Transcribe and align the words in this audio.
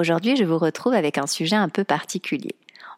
Aujourd'hui, 0.00 0.34
je 0.34 0.44
vous 0.44 0.56
retrouve 0.56 0.94
avec 0.94 1.18
un 1.18 1.26
sujet 1.26 1.56
un 1.56 1.68
peu 1.68 1.84
particulier. 1.84 2.54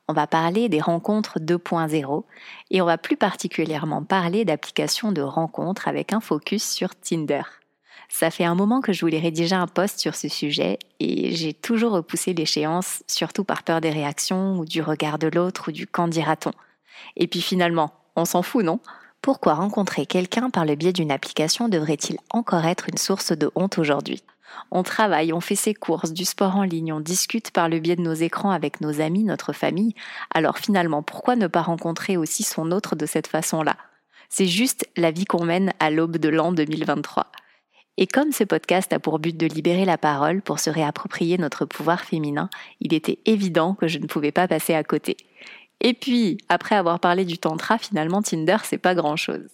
On 0.06 0.12
va 0.12 0.28
parler 0.28 0.68
des 0.68 0.80
rencontres 0.80 1.40
2.0 1.40 2.22
et 2.70 2.80
on 2.80 2.84
va 2.84 2.96
plus 2.96 3.16
particulièrement 3.16 4.04
parler 4.04 4.44
d'applications 4.44 5.10
de 5.10 5.20
rencontres 5.20 5.88
avec 5.88 6.12
un 6.12 6.20
focus 6.20 6.62
sur 6.62 6.94
Tinder. 6.94 7.42
Ça 8.08 8.30
fait 8.30 8.44
un 8.44 8.54
moment 8.54 8.80
que 8.80 8.92
je 8.92 9.00
voulais 9.00 9.18
rédiger 9.18 9.56
un 9.56 9.66
post 9.66 9.98
sur 9.98 10.14
ce 10.14 10.28
sujet 10.28 10.78
et 11.00 11.34
j'ai 11.34 11.52
toujours 11.52 11.90
repoussé 11.90 12.34
l'échéance, 12.34 13.02
surtout 13.08 13.42
par 13.42 13.64
peur 13.64 13.80
des 13.80 13.90
réactions 13.90 14.60
ou 14.60 14.64
du 14.64 14.80
regard 14.80 15.18
de 15.18 15.26
l'autre 15.26 15.70
ou 15.70 15.72
du 15.72 15.88
quand 15.88 16.06
dira-t-on. 16.06 16.52
Et 17.16 17.26
puis 17.26 17.42
finalement, 17.42 17.90
on 18.14 18.24
s'en 18.24 18.42
fout, 18.42 18.64
non? 18.64 18.78
Pourquoi 19.22 19.54
rencontrer 19.54 20.06
quelqu'un 20.06 20.50
par 20.50 20.64
le 20.64 20.76
biais 20.76 20.92
d'une 20.92 21.10
application 21.10 21.68
devrait-il 21.68 22.18
encore 22.30 22.64
être 22.64 22.88
une 22.88 22.98
source 22.98 23.32
de 23.32 23.50
honte 23.56 23.78
aujourd'hui? 23.78 24.22
On 24.70 24.82
travaille, 24.82 25.32
on 25.32 25.40
fait 25.40 25.56
ses 25.56 25.74
courses, 25.74 26.12
du 26.12 26.24
sport 26.24 26.56
en 26.56 26.62
ligne, 26.62 26.92
on 26.92 27.00
discute 27.00 27.50
par 27.50 27.68
le 27.68 27.78
biais 27.78 27.96
de 27.96 28.02
nos 28.02 28.14
écrans 28.14 28.50
avec 28.50 28.80
nos 28.80 29.00
amis, 29.00 29.24
notre 29.24 29.52
famille. 29.52 29.94
Alors 30.34 30.58
finalement, 30.58 31.02
pourquoi 31.02 31.36
ne 31.36 31.46
pas 31.46 31.62
rencontrer 31.62 32.16
aussi 32.16 32.42
son 32.42 32.70
autre 32.72 32.96
de 32.96 33.06
cette 33.06 33.26
façon-là? 33.26 33.76
C'est 34.28 34.46
juste 34.46 34.88
la 34.96 35.10
vie 35.10 35.26
qu'on 35.26 35.44
mène 35.44 35.72
à 35.78 35.90
l'aube 35.90 36.16
de 36.16 36.28
l'an 36.28 36.52
2023. 36.52 37.30
Et 37.98 38.06
comme 38.06 38.32
ce 38.32 38.44
podcast 38.44 38.92
a 38.92 38.98
pour 38.98 39.18
but 39.18 39.36
de 39.36 39.46
libérer 39.46 39.84
la 39.84 39.98
parole 39.98 40.40
pour 40.40 40.58
se 40.58 40.70
réapproprier 40.70 41.36
notre 41.36 41.66
pouvoir 41.66 42.00
féminin, 42.00 42.48
il 42.80 42.94
était 42.94 43.18
évident 43.26 43.74
que 43.74 43.88
je 43.88 43.98
ne 43.98 44.06
pouvais 44.06 44.32
pas 44.32 44.48
passer 44.48 44.74
à 44.74 44.82
côté. 44.82 45.18
Et 45.80 45.92
puis, 45.92 46.38
après 46.48 46.76
avoir 46.76 47.00
parlé 47.00 47.24
du 47.24 47.38
tantra, 47.38 47.76
finalement 47.76 48.22
Tinder, 48.22 48.56
c'est 48.64 48.78
pas 48.78 48.94
grand-chose. 48.94 49.46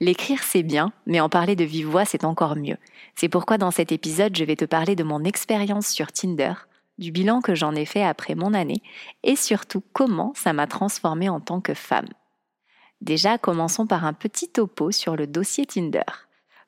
L'écrire 0.00 0.42
c'est 0.42 0.62
bien, 0.62 0.92
mais 1.06 1.20
en 1.20 1.28
parler 1.28 1.56
de 1.56 1.64
vive 1.64 1.88
voix 1.88 2.04
c'est 2.04 2.24
encore 2.24 2.56
mieux. 2.56 2.76
C'est 3.14 3.28
pourquoi 3.28 3.58
dans 3.58 3.70
cet 3.70 3.92
épisode 3.92 4.36
je 4.36 4.44
vais 4.44 4.56
te 4.56 4.64
parler 4.64 4.96
de 4.96 5.04
mon 5.04 5.24
expérience 5.24 5.88
sur 5.88 6.12
Tinder, 6.12 6.54
du 6.98 7.12
bilan 7.12 7.40
que 7.40 7.54
j'en 7.54 7.74
ai 7.74 7.84
fait 7.84 8.04
après 8.04 8.34
mon 8.34 8.54
année, 8.54 8.82
et 9.22 9.36
surtout 9.36 9.82
comment 9.92 10.32
ça 10.34 10.52
m'a 10.52 10.66
transformée 10.66 11.28
en 11.28 11.40
tant 11.40 11.60
que 11.60 11.74
femme. 11.74 12.08
Déjà, 13.00 13.38
commençons 13.38 13.86
par 13.86 14.04
un 14.04 14.12
petit 14.12 14.48
topo 14.48 14.90
sur 14.90 15.14
le 15.14 15.26
dossier 15.26 15.66
Tinder. 15.66 16.02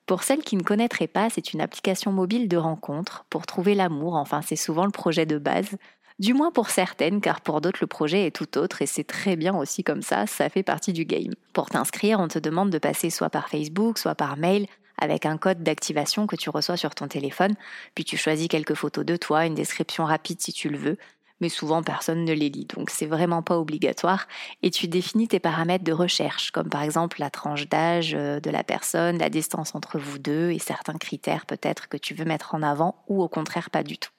Pour 0.06 0.22
celles 0.22 0.42
qui 0.42 0.56
ne 0.56 0.62
connaîtraient 0.62 1.06
pas, 1.06 1.30
c'est 1.30 1.52
une 1.52 1.60
application 1.60 2.12
mobile 2.12 2.48
de 2.48 2.56
rencontre 2.56 3.26
pour 3.30 3.46
trouver 3.46 3.74
l'amour, 3.74 4.14
enfin 4.14 4.42
c'est 4.42 4.56
souvent 4.56 4.84
le 4.84 4.90
projet 4.90 5.26
de 5.26 5.38
base, 5.38 5.76
du 6.20 6.34
moins 6.34 6.52
pour 6.52 6.68
certaines, 6.68 7.22
car 7.22 7.40
pour 7.40 7.62
d'autres 7.62 7.78
le 7.80 7.86
projet 7.86 8.26
est 8.26 8.30
tout 8.30 8.58
autre 8.58 8.82
et 8.82 8.86
c'est 8.86 9.04
très 9.04 9.36
bien 9.36 9.56
aussi 9.56 9.82
comme 9.82 10.02
ça, 10.02 10.26
ça 10.26 10.50
fait 10.50 10.62
partie 10.62 10.92
du 10.92 11.06
game. 11.06 11.32
Pour 11.54 11.70
t'inscrire, 11.70 12.20
on 12.20 12.28
te 12.28 12.38
demande 12.38 12.68
de 12.68 12.78
passer 12.78 13.08
soit 13.08 13.30
par 13.30 13.48
Facebook, 13.48 13.96
soit 13.98 14.14
par 14.14 14.36
mail, 14.36 14.66
avec 14.98 15.24
un 15.24 15.38
code 15.38 15.62
d'activation 15.62 16.26
que 16.26 16.36
tu 16.36 16.50
reçois 16.50 16.76
sur 16.76 16.94
ton 16.94 17.08
téléphone, 17.08 17.54
puis 17.94 18.04
tu 18.04 18.18
choisis 18.18 18.48
quelques 18.48 18.74
photos 18.74 19.06
de 19.06 19.16
toi, 19.16 19.46
une 19.46 19.54
description 19.54 20.04
rapide 20.04 20.42
si 20.42 20.52
tu 20.52 20.68
le 20.68 20.76
veux, 20.76 20.98
mais 21.40 21.48
souvent 21.48 21.82
personne 21.82 22.26
ne 22.26 22.34
les 22.34 22.50
lit, 22.50 22.66
donc 22.66 22.90
c'est 22.90 23.06
vraiment 23.06 23.42
pas 23.42 23.58
obligatoire, 23.58 24.28
et 24.62 24.70
tu 24.70 24.88
définis 24.88 25.26
tes 25.26 25.40
paramètres 25.40 25.84
de 25.84 25.92
recherche, 25.92 26.50
comme 26.50 26.68
par 26.68 26.82
exemple 26.82 27.18
la 27.18 27.30
tranche 27.30 27.66
d'âge 27.66 28.12
euh, 28.14 28.40
de 28.40 28.50
la 28.50 28.62
personne, 28.62 29.16
la 29.16 29.30
distance 29.30 29.74
entre 29.74 29.98
vous 29.98 30.18
deux, 30.18 30.50
et 30.50 30.58
certains 30.58 30.98
critères 30.98 31.46
peut-être 31.46 31.88
que 31.88 31.96
tu 31.96 32.12
veux 32.12 32.26
mettre 32.26 32.54
en 32.54 32.62
avant, 32.62 33.02
ou 33.08 33.22
au 33.22 33.28
contraire 33.28 33.70
pas 33.70 33.82
du 33.82 33.96
tout. 33.96 34.10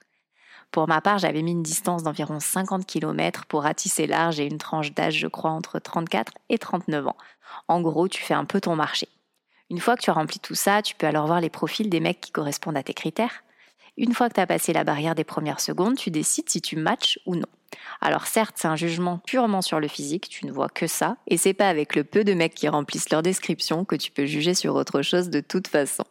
Pour 0.72 0.88
ma 0.88 1.02
part, 1.02 1.18
j'avais 1.18 1.42
mis 1.42 1.52
une 1.52 1.64
distance 1.64 2.04
d'environ 2.04 2.40
50 2.40 2.86
km 2.86 3.46
pour 3.46 3.64
ratisser 3.64 4.08
large 4.08 4.40
et 4.40 4.46
une 4.46 4.58
tranche 4.58 4.94
d'âge, 4.94 5.18
je 5.18 5.28
crois, 5.28 5.52
entre 5.52 5.80
34 5.80 6.32
et 6.50 6.58
39 6.58 7.08
ans. 7.08 7.18
En 7.68 7.82
gros, 7.82 8.08
tu 8.08 8.24
fais 8.24 8.34
un 8.34 8.46
peu 8.46 8.62
ton 8.62 8.76
marché. 8.76 9.10
Une 9.70 9.80
fois 9.80 9.96
que 9.96 10.02
tu 10.02 10.10
as 10.10 10.14
rempli 10.14 10.40
tout 10.40 10.56
ça, 10.56 10.82
tu 10.82 10.96
peux 10.96 11.08
alors 11.08 11.28
voir 11.28 11.42
les 11.42 11.50
profils 11.50 11.90
des 11.90 12.00
mecs 12.00 12.22
qui 12.22 12.32
correspondent 12.32 12.78
à 12.78 12.84
tes 12.84 12.94
critères. 12.94 13.44
Une 13.98 14.14
fois 14.14 14.30
que 14.30 14.36
tu 14.36 14.40
as 14.40 14.48
passé 14.48 14.72
la 14.72 14.86
barrière 14.86 15.16
des 15.16 15.26
premières 15.26 15.60
secondes, 15.60 15.98
tu 15.98 16.10
décides 16.10 16.50
si 16.50 16.62
tu 16.62 16.78
matches 16.78 17.20
ou 17.26 17.36
non. 17.36 17.48
Alors 18.00 18.28
certes, 18.28 18.56
c'est 18.58 18.68
un 18.68 18.76
jugement 18.76 19.18
purement 19.18 19.62
sur 19.62 19.80
le 19.80 19.88
physique, 19.88 20.30
tu 20.30 20.46
ne 20.46 20.52
vois 20.52 20.70
que 20.70 20.88
ça, 20.88 21.18
et 21.28 21.38
c'est 21.38 21.54
pas 21.54 21.70
avec 21.70 21.96
le 21.96 22.04
peu 22.04 22.24
de 22.24 22.34
mecs 22.34 22.54
qui 22.54 22.68
remplissent 22.68 23.10
leur 23.10 23.22
description 23.22 23.86
que 23.86 23.96
tu 23.96 24.12
peux 24.12 24.26
juger 24.26 24.54
sur 24.54 24.76
autre 24.76 25.02
chose 25.02 25.30
de 25.30 25.40
toute 25.40 25.68
façon. 25.68 26.04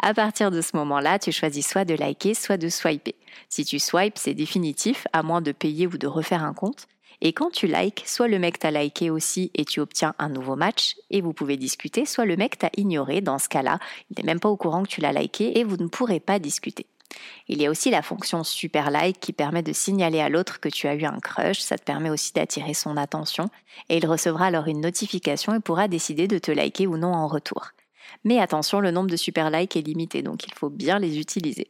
À 0.00 0.14
partir 0.14 0.50
de 0.50 0.60
ce 0.60 0.76
moment-là, 0.76 1.18
tu 1.18 1.32
choisis 1.32 1.66
soit 1.66 1.84
de 1.84 1.94
liker, 1.94 2.34
soit 2.34 2.56
de 2.56 2.68
swiper. 2.68 3.14
Si 3.48 3.64
tu 3.64 3.78
swipes, 3.78 4.18
c'est 4.18 4.34
définitif, 4.34 5.06
à 5.12 5.22
moins 5.22 5.40
de 5.40 5.52
payer 5.52 5.86
ou 5.86 5.98
de 5.98 6.06
refaire 6.06 6.44
un 6.44 6.54
compte. 6.54 6.86
Et 7.20 7.32
quand 7.32 7.50
tu 7.50 7.66
likes, 7.66 8.04
soit 8.06 8.28
le 8.28 8.38
mec 8.38 8.60
t'a 8.60 8.70
liké 8.70 9.10
aussi 9.10 9.50
et 9.54 9.64
tu 9.64 9.80
obtiens 9.80 10.14
un 10.18 10.28
nouveau 10.28 10.54
match 10.54 10.94
et 11.10 11.20
vous 11.20 11.32
pouvez 11.32 11.56
discuter, 11.56 12.06
soit 12.06 12.26
le 12.26 12.36
mec 12.36 12.58
t'a 12.58 12.70
ignoré. 12.76 13.20
Dans 13.20 13.40
ce 13.40 13.48
cas-là, 13.48 13.80
il 14.10 14.16
n'est 14.18 14.26
même 14.26 14.38
pas 14.38 14.48
au 14.48 14.56
courant 14.56 14.84
que 14.84 14.88
tu 14.88 15.00
l'as 15.00 15.12
liké 15.12 15.58
et 15.58 15.64
vous 15.64 15.76
ne 15.76 15.88
pourrez 15.88 16.20
pas 16.20 16.38
discuter. 16.38 16.86
Il 17.48 17.60
y 17.60 17.66
a 17.66 17.70
aussi 17.70 17.90
la 17.90 18.02
fonction 18.02 18.44
super 18.44 18.90
like 18.90 19.18
qui 19.18 19.32
permet 19.32 19.62
de 19.62 19.72
signaler 19.72 20.20
à 20.20 20.28
l'autre 20.28 20.60
que 20.60 20.68
tu 20.68 20.86
as 20.86 20.94
eu 20.94 21.04
un 21.04 21.18
crush, 21.18 21.58
ça 21.58 21.78
te 21.78 21.82
permet 21.82 22.10
aussi 22.10 22.32
d'attirer 22.32 22.74
son 22.74 22.96
attention 22.96 23.50
et 23.88 23.96
il 23.96 24.06
recevra 24.06 24.46
alors 24.46 24.68
une 24.68 24.80
notification 24.80 25.54
et 25.54 25.60
pourra 25.60 25.88
décider 25.88 26.28
de 26.28 26.38
te 26.38 26.52
liker 26.52 26.86
ou 26.86 26.96
non 26.96 27.12
en 27.14 27.26
retour. 27.26 27.72
Mais 28.24 28.40
attention, 28.40 28.80
le 28.80 28.90
nombre 28.90 29.10
de 29.10 29.16
super 29.16 29.50
likes 29.50 29.76
est 29.76 29.86
limité, 29.86 30.22
donc 30.22 30.46
il 30.46 30.54
faut 30.54 30.70
bien 30.70 30.98
les 30.98 31.18
utiliser. 31.18 31.68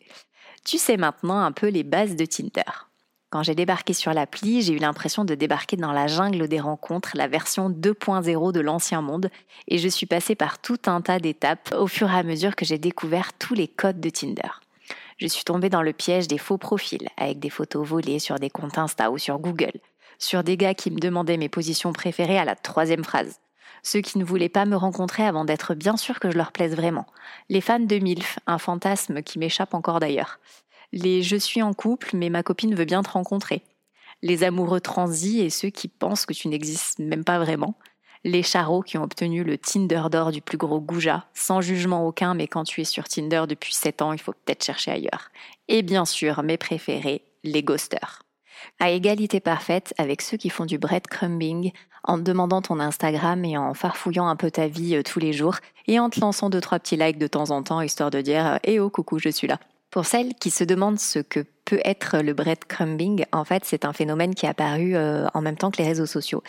Tu 0.65 0.79
sais 0.79 0.97
maintenant 0.97 1.41
un 1.41 1.53
peu 1.53 1.69
les 1.69 1.85
bases 1.85 2.17
de 2.17 2.25
Tinder. 2.25 2.89
Quand 3.31 3.43
j'ai 3.43 3.55
débarqué 3.55 3.93
sur 3.93 4.15
l'appli, 4.15 4.63
j'ai 4.63 4.73
eu 4.73 4.79
l'impression 4.79 5.27
de 5.27 5.35
débarquer 5.35 5.77
dans 5.77 5.93
la 5.93 6.07
jungle 6.07 6.49
des 6.49 6.61
rencontres, 6.61 7.11
la 7.15 7.29
version 7.29 7.69
2.0 7.69 8.53
de 8.53 8.61
l'ancien 8.61 9.03
monde, 9.03 9.31
et 9.69 9.77
je 9.77 9.89
suis 9.89 10.07
passée 10.07 10.35
par 10.35 10.59
tout 10.59 10.79
un 10.87 11.03
tas 11.03 11.19
d'étapes 11.19 11.75
au 11.79 11.87
fur 11.87 12.11
et 12.11 12.17
à 12.17 12.23
mesure 12.23 12.57
que 12.57 12.65
j'ai 12.65 12.79
découvert 12.79 13.35
tous 13.35 13.53
les 13.53 13.69
codes 13.69 14.01
de 14.01 14.09
Tinder. 14.09 14.49
Je 15.19 15.27
suis 15.27 15.45
tombée 15.45 15.69
dans 15.69 15.83
le 15.83 15.93
piège 15.93 16.27
des 16.27 16.39
faux 16.39 16.57
profils, 16.57 17.09
avec 17.19 17.39
des 17.39 17.51
photos 17.51 17.87
volées 17.87 18.19
sur 18.19 18.37
des 18.37 18.49
comptes 18.49 18.79
Insta 18.79 19.11
ou 19.11 19.19
sur 19.19 19.39
Google, 19.39 19.79
sur 20.19 20.43
des 20.43 20.57
gars 20.57 20.75
qui 20.75 20.91
me 20.91 20.99
demandaient 20.99 21.37
mes 21.37 21.51
positions 21.51 21.93
préférées 21.93 22.39
à 22.39 22.47
la 22.47 22.57
troisième 22.57 23.05
phrase, 23.05 23.41
ceux 23.83 24.01
qui 24.01 24.19
ne 24.19 24.25
voulaient 24.25 24.49
pas 24.49 24.65
me 24.65 24.77
rencontrer 24.77 25.25
avant 25.25 25.45
d'être 25.45 25.75
bien 25.75 25.97
sûr 25.97 26.21
que 26.21 26.31
je 26.31 26.37
leur 26.37 26.53
plaise 26.53 26.75
vraiment. 26.75 27.07
Les 27.49 27.61
fans 27.61 27.81
de 27.81 27.99
MILF, 27.99 28.39
un 28.47 28.59
fantasme 28.59 29.23
qui 29.23 29.39
m'échappe 29.39 29.75
encore 29.75 30.01
d'ailleurs. 30.01 30.39
Les 30.93 31.23
je 31.23 31.37
suis 31.37 31.63
en 31.63 31.75
couple 31.75 32.11
mais 32.15 32.31
ma 32.31 32.43
copine 32.43 32.75
veut 32.75 32.85
bien 32.85 33.03
te 33.03 33.11
rencontrer. 33.11 33.63
Les 34.23 34.43
amoureux 34.45 34.81
transis 34.81 35.41
et 35.41 35.51
ceux 35.51 35.71
qui 35.71 35.89
pensent 35.89 36.27
que 36.27 36.35
tu 36.35 36.49
n'existes 36.49 36.99
même 36.99 37.25
pas 37.25 37.39
vraiment. 37.39 37.75
Les 38.25 38.43
charros 38.43 38.83
qui 38.83 38.99
ont 38.99 39.05
obtenu 39.05 39.45
le 39.45 39.59
Tinder 39.59 40.03
d'or 40.11 40.33
du 40.33 40.43
plus 40.43 40.59
gros 40.59 40.81
goujat, 40.81 41.27
sans 41.35 41.61
jugement 41.61 42.07
aucun, 42.07 42.35
mais 42.35 42.49
quand 42.49 42.65
tu 42.65 42.81
es 42.81 42.85
sur 42.85 43.05
Tinder 43.05 43.45
depuis 43.49 43.75
7 43.75 44.03
ans, 44.03 44.13
il 44.13 44.19
faut 44.19 44.33
peut-être 44.33 44.65
chercher 44.65 44.91
ailleurs. 44.91 45.31
Et 45.69 45.83
bien 45.83 46.05
sûr, 46.05 46.43
mes 46.43 46.57
préférés, 46.57 47.23
les 47.45 47.63
ghosters 47.63 48.25
à 48.81 48.91
égalité 48.91 49.41
parfaite 49.41 49.95
avec 49.99 50.23
ceux 50.23 50.37
qui 50.37 50.51
font 50.51 50.65
du 50.65 50.79
breadcrumbing 50.79 51.73
en 52.05 52.17
te 52.19 52.23
demandant 52.23 52.63
ton 52.63 52.81
Instagram 52.81 53.45
et 53.45 53.59
en 53.59 53.75
farfouillant 53.75 54.29
un 54.29 54.37
peu 54.37 54.51
ta 54.51 54.67
vie 54.67 54.97
euh, 54.97 55.03
tous 55.03 55.19
les 55.19 55.33
jours 55.33 55.57
et 55.87 55.99
en 55.99 56.11
te 56.11 56.21
lançant 56.21 56.51
deux 56.51 56.61
trois 56.61 56.79
petits 56.79 56.97
likes 56.97 57.19
de 57.19 57.27
temps 57.27 57.51
en 57.51 57.63
temps 57.63 57.81
histoire 57.81 58.11
de 58.11 58.21
dire 58.21 58.59
"Eh 58.65 58.81
oh 58.81 58.91
coucou, 58.91 59.19
je 59.19 59.29
suis 59.29 59.49
là." 59.49 59.59
Pour 59.91 60.05
celles 60.05 60.35
qui 60.35 60.51
se 60.51 60.65
demandent 60.65 61.01
ce 61.01 61.19
que 61.19 61.45
peut 61.65 61.81
être 61.85 62.19
le 62.19 62.35
breadcrumbing, 62.35 63.25
en 63.33 63.45
fait, 63.45 63.65
c'est 63.65 63.85
un 63.85 63.93
phénomène 63.93 64.35
qui 64.35 64.47
est 64.47 64.49
apparu 64.49 64.95
euh, 64.97 65.27
en 65.35 65.41
même 65.41 65.57
temps 65.57 65.71
que 65.71 65.79
les 65.79 65.89
réseaux 65.89 66.07
sociaux. 66.07 66.43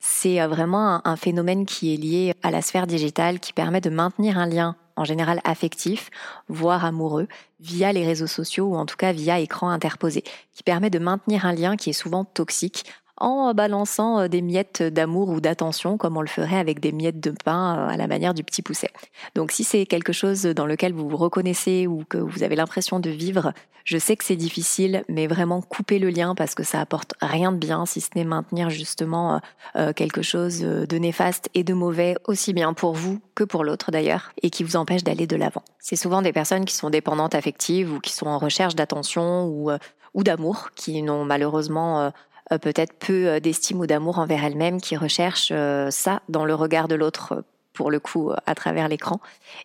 C'est 0.00 0.40
euh, 0.40 0.48
vraiment 0.48 1.00
un, 1.06 1.16
phénomène 1.16 1.64
qui 1.64 1.94
est 1.94 1.96
lié 1.96 2.34
à 2.42 2.50
la 2.50 2.60
sphère 2.60 2.86
digitale 2.86 3.40
qui 3.40 3.52
permet 3.52 3.80
de 3.80 3.88
maintenir 3.88 4.38
un 4.38 4.46
lien 4.46 4.76
en 4.96 5.04
général 5.04 5.40
affectif, 5.44 6.10
voire 6.48 6.84
amoureux, 6.84 7.28
via 7.60 7.92
les 7.92 8.04
réseaux 8.04 8.26
sociaux 8.26 8.66
ou 8.66 8.76
en 8.76 8.86
tout 8.86 8.96
cas 8.96 9.12
via 9.12 9.38
écran 9.38 9.70
interposé, 9.70 10.24
qui 10.52 10.62
permet 10.62 10.90
de 10.90 10.98
maintenir 10.98 11.46
un 11.46 11.52
lien 11.52 11.76
qui 11.76 11.90
est 11.90 11.94
souvent 11.94 12.24
toxique 12.24 12.84
en 13.16 13.52
balançant 13.54 14.20
euh, 14.20 14.28
des 14.28 14.42
miettes 14.42 14.82
d'amour 14.82 15.28
ou 15.28 15.40
d'attention 15.40 15.96
comme 15.96 16.16
on 16.16 16.22
le 16.22 16.28
ferait 16.28 16.58
avec 16.58 16.80
des 16.80 16.92
miettes 16.92 17.20
de 17.20 17.30
pain 17.44 17.76
euh, 17.76 17.88
à 17.88 17.96
la 17.96 18.06
manière 18.06 18.34
du 18.34 18.42
petit 18.44 18.62
pousset. 18.62 18.90
Donc 19.34 19.52
si 19.52 19.64
c'est 19.64 19.86
quelque 19.86 20.12
chose 20.12 20.42
dans 20.42 20.66
lequel 20.66 20.92
vous 20.92 21.08
vous 21.08 21.16
reconnaissez 21.16 21.86
ou 21.86 22.04
que 22.08 22.18
vous 22.18 22.42
avez 22.42 22.56
l'impression 22.56 23.00
de 23.00 23.10
vivre, 23.10 23.52
je 23.84 23.98
sais 23.98 24.16
que 24.16 24.24
c'est 24.24 24.36
difficile, 24.36 25.04
mais 25.08 25.26
vraiment 25.26 25.60
couper 25.60 25.98
le 25.98 26.08
lien 26.08 26.34
parce 26.34 26.54
que 26.54 26.62
ça 26.62 26.80
apporte 26.80 27.14
rien 27.20 27.52
de 27.52 27.58
bien 27.58 27.84
si 27.84 28.00
ce 28.00 28.10
n'est 28.14 28.24
maintenir 28.24 28.70
justement 28.70 29.40
euh, 29.76 29.92
quelque 29.92 30.22
chose 30.22 30.60
de 30.60 30.98
néfaste 30.98 31.48
et 31.54 31.64
de 31.64 31.74
mauvais 31.74 32.16
aussi 32.26 32.52
bien 32.52 32.74
pour 32.74 32.94
vous 32.94 33.20
que 33.34 33.44
pour 33.44 33.64
l'autre 33.64 33.90
d'ailleurs 33.90 34.32
et 34.42 34.50
qui 34.50 34.62
vous 34.62 34.76
empêche 34.76 35.02
d'aller 35.02 35.26
de 35.26 35.36
l'avant. 35.36 35.62
C'est 35.80 35.96
souvent 35.96 36.22
des 36.22 36.32
personnes 36.32 36.64
qui 36.64 36.74
sont 36.74 36.90
dépendantes 36.90 37.34
affectives 37.34 37.92
ou 37.92 37.98
qui 37.98 38.12
sont 38.12 38.26
en 38.26 38.38
recherche 38.38 38.76
d'attention 38.76 39.46
ou 39.46 39.70
ou 40.14 40.22
d'amour, 40.22 40.68
qui 40.74 41.00
n'ont 41.02 41.24
malheureusement 41.24 42.12
peut-être 42.58 42.94
peu 42.94 43.28
euh, 43.28 43.40
d'estime 43.40 43.80
ou 43.80 43.86
d'amour 43.86 44.18
envers 44.18 44.44
elle-même, 44.44 44.80
qui 44.80 44.96
recherche 44.96 45.50
euh, 45.52 45.90
ça 45.90 46.22
dans 46.28 46.44
le 46.44 46.54
regard 46.54 46.88
de 46.88 46.94
l'autre 46.94 47.44
pour 47.72 47.90
le 47.90 48.00
coup 48.00 48.30
à 48.44 48.54
travers 48.54 48.86
l'écran 48.86 49.18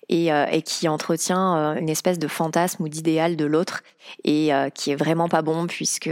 et, 0.08 0.32
qui 0.64 0.88
entretient 0.88 1.76
une 1.76 1.90
espèce 1.90 2.18
de 2.18 2.30
fantasme 2.30 2.84
ou 2.84 2.88
d'idéal 2.88 3.36
de 3.36 3.44
l'autre 3.44 3.84
et 4.24 4.50
qui 4.74 4.92
est 4.92 4.96
vraiment 4.96 5.28
pas 5.28 5.42
bon 5.42 5.68
puisque 5.68 6.10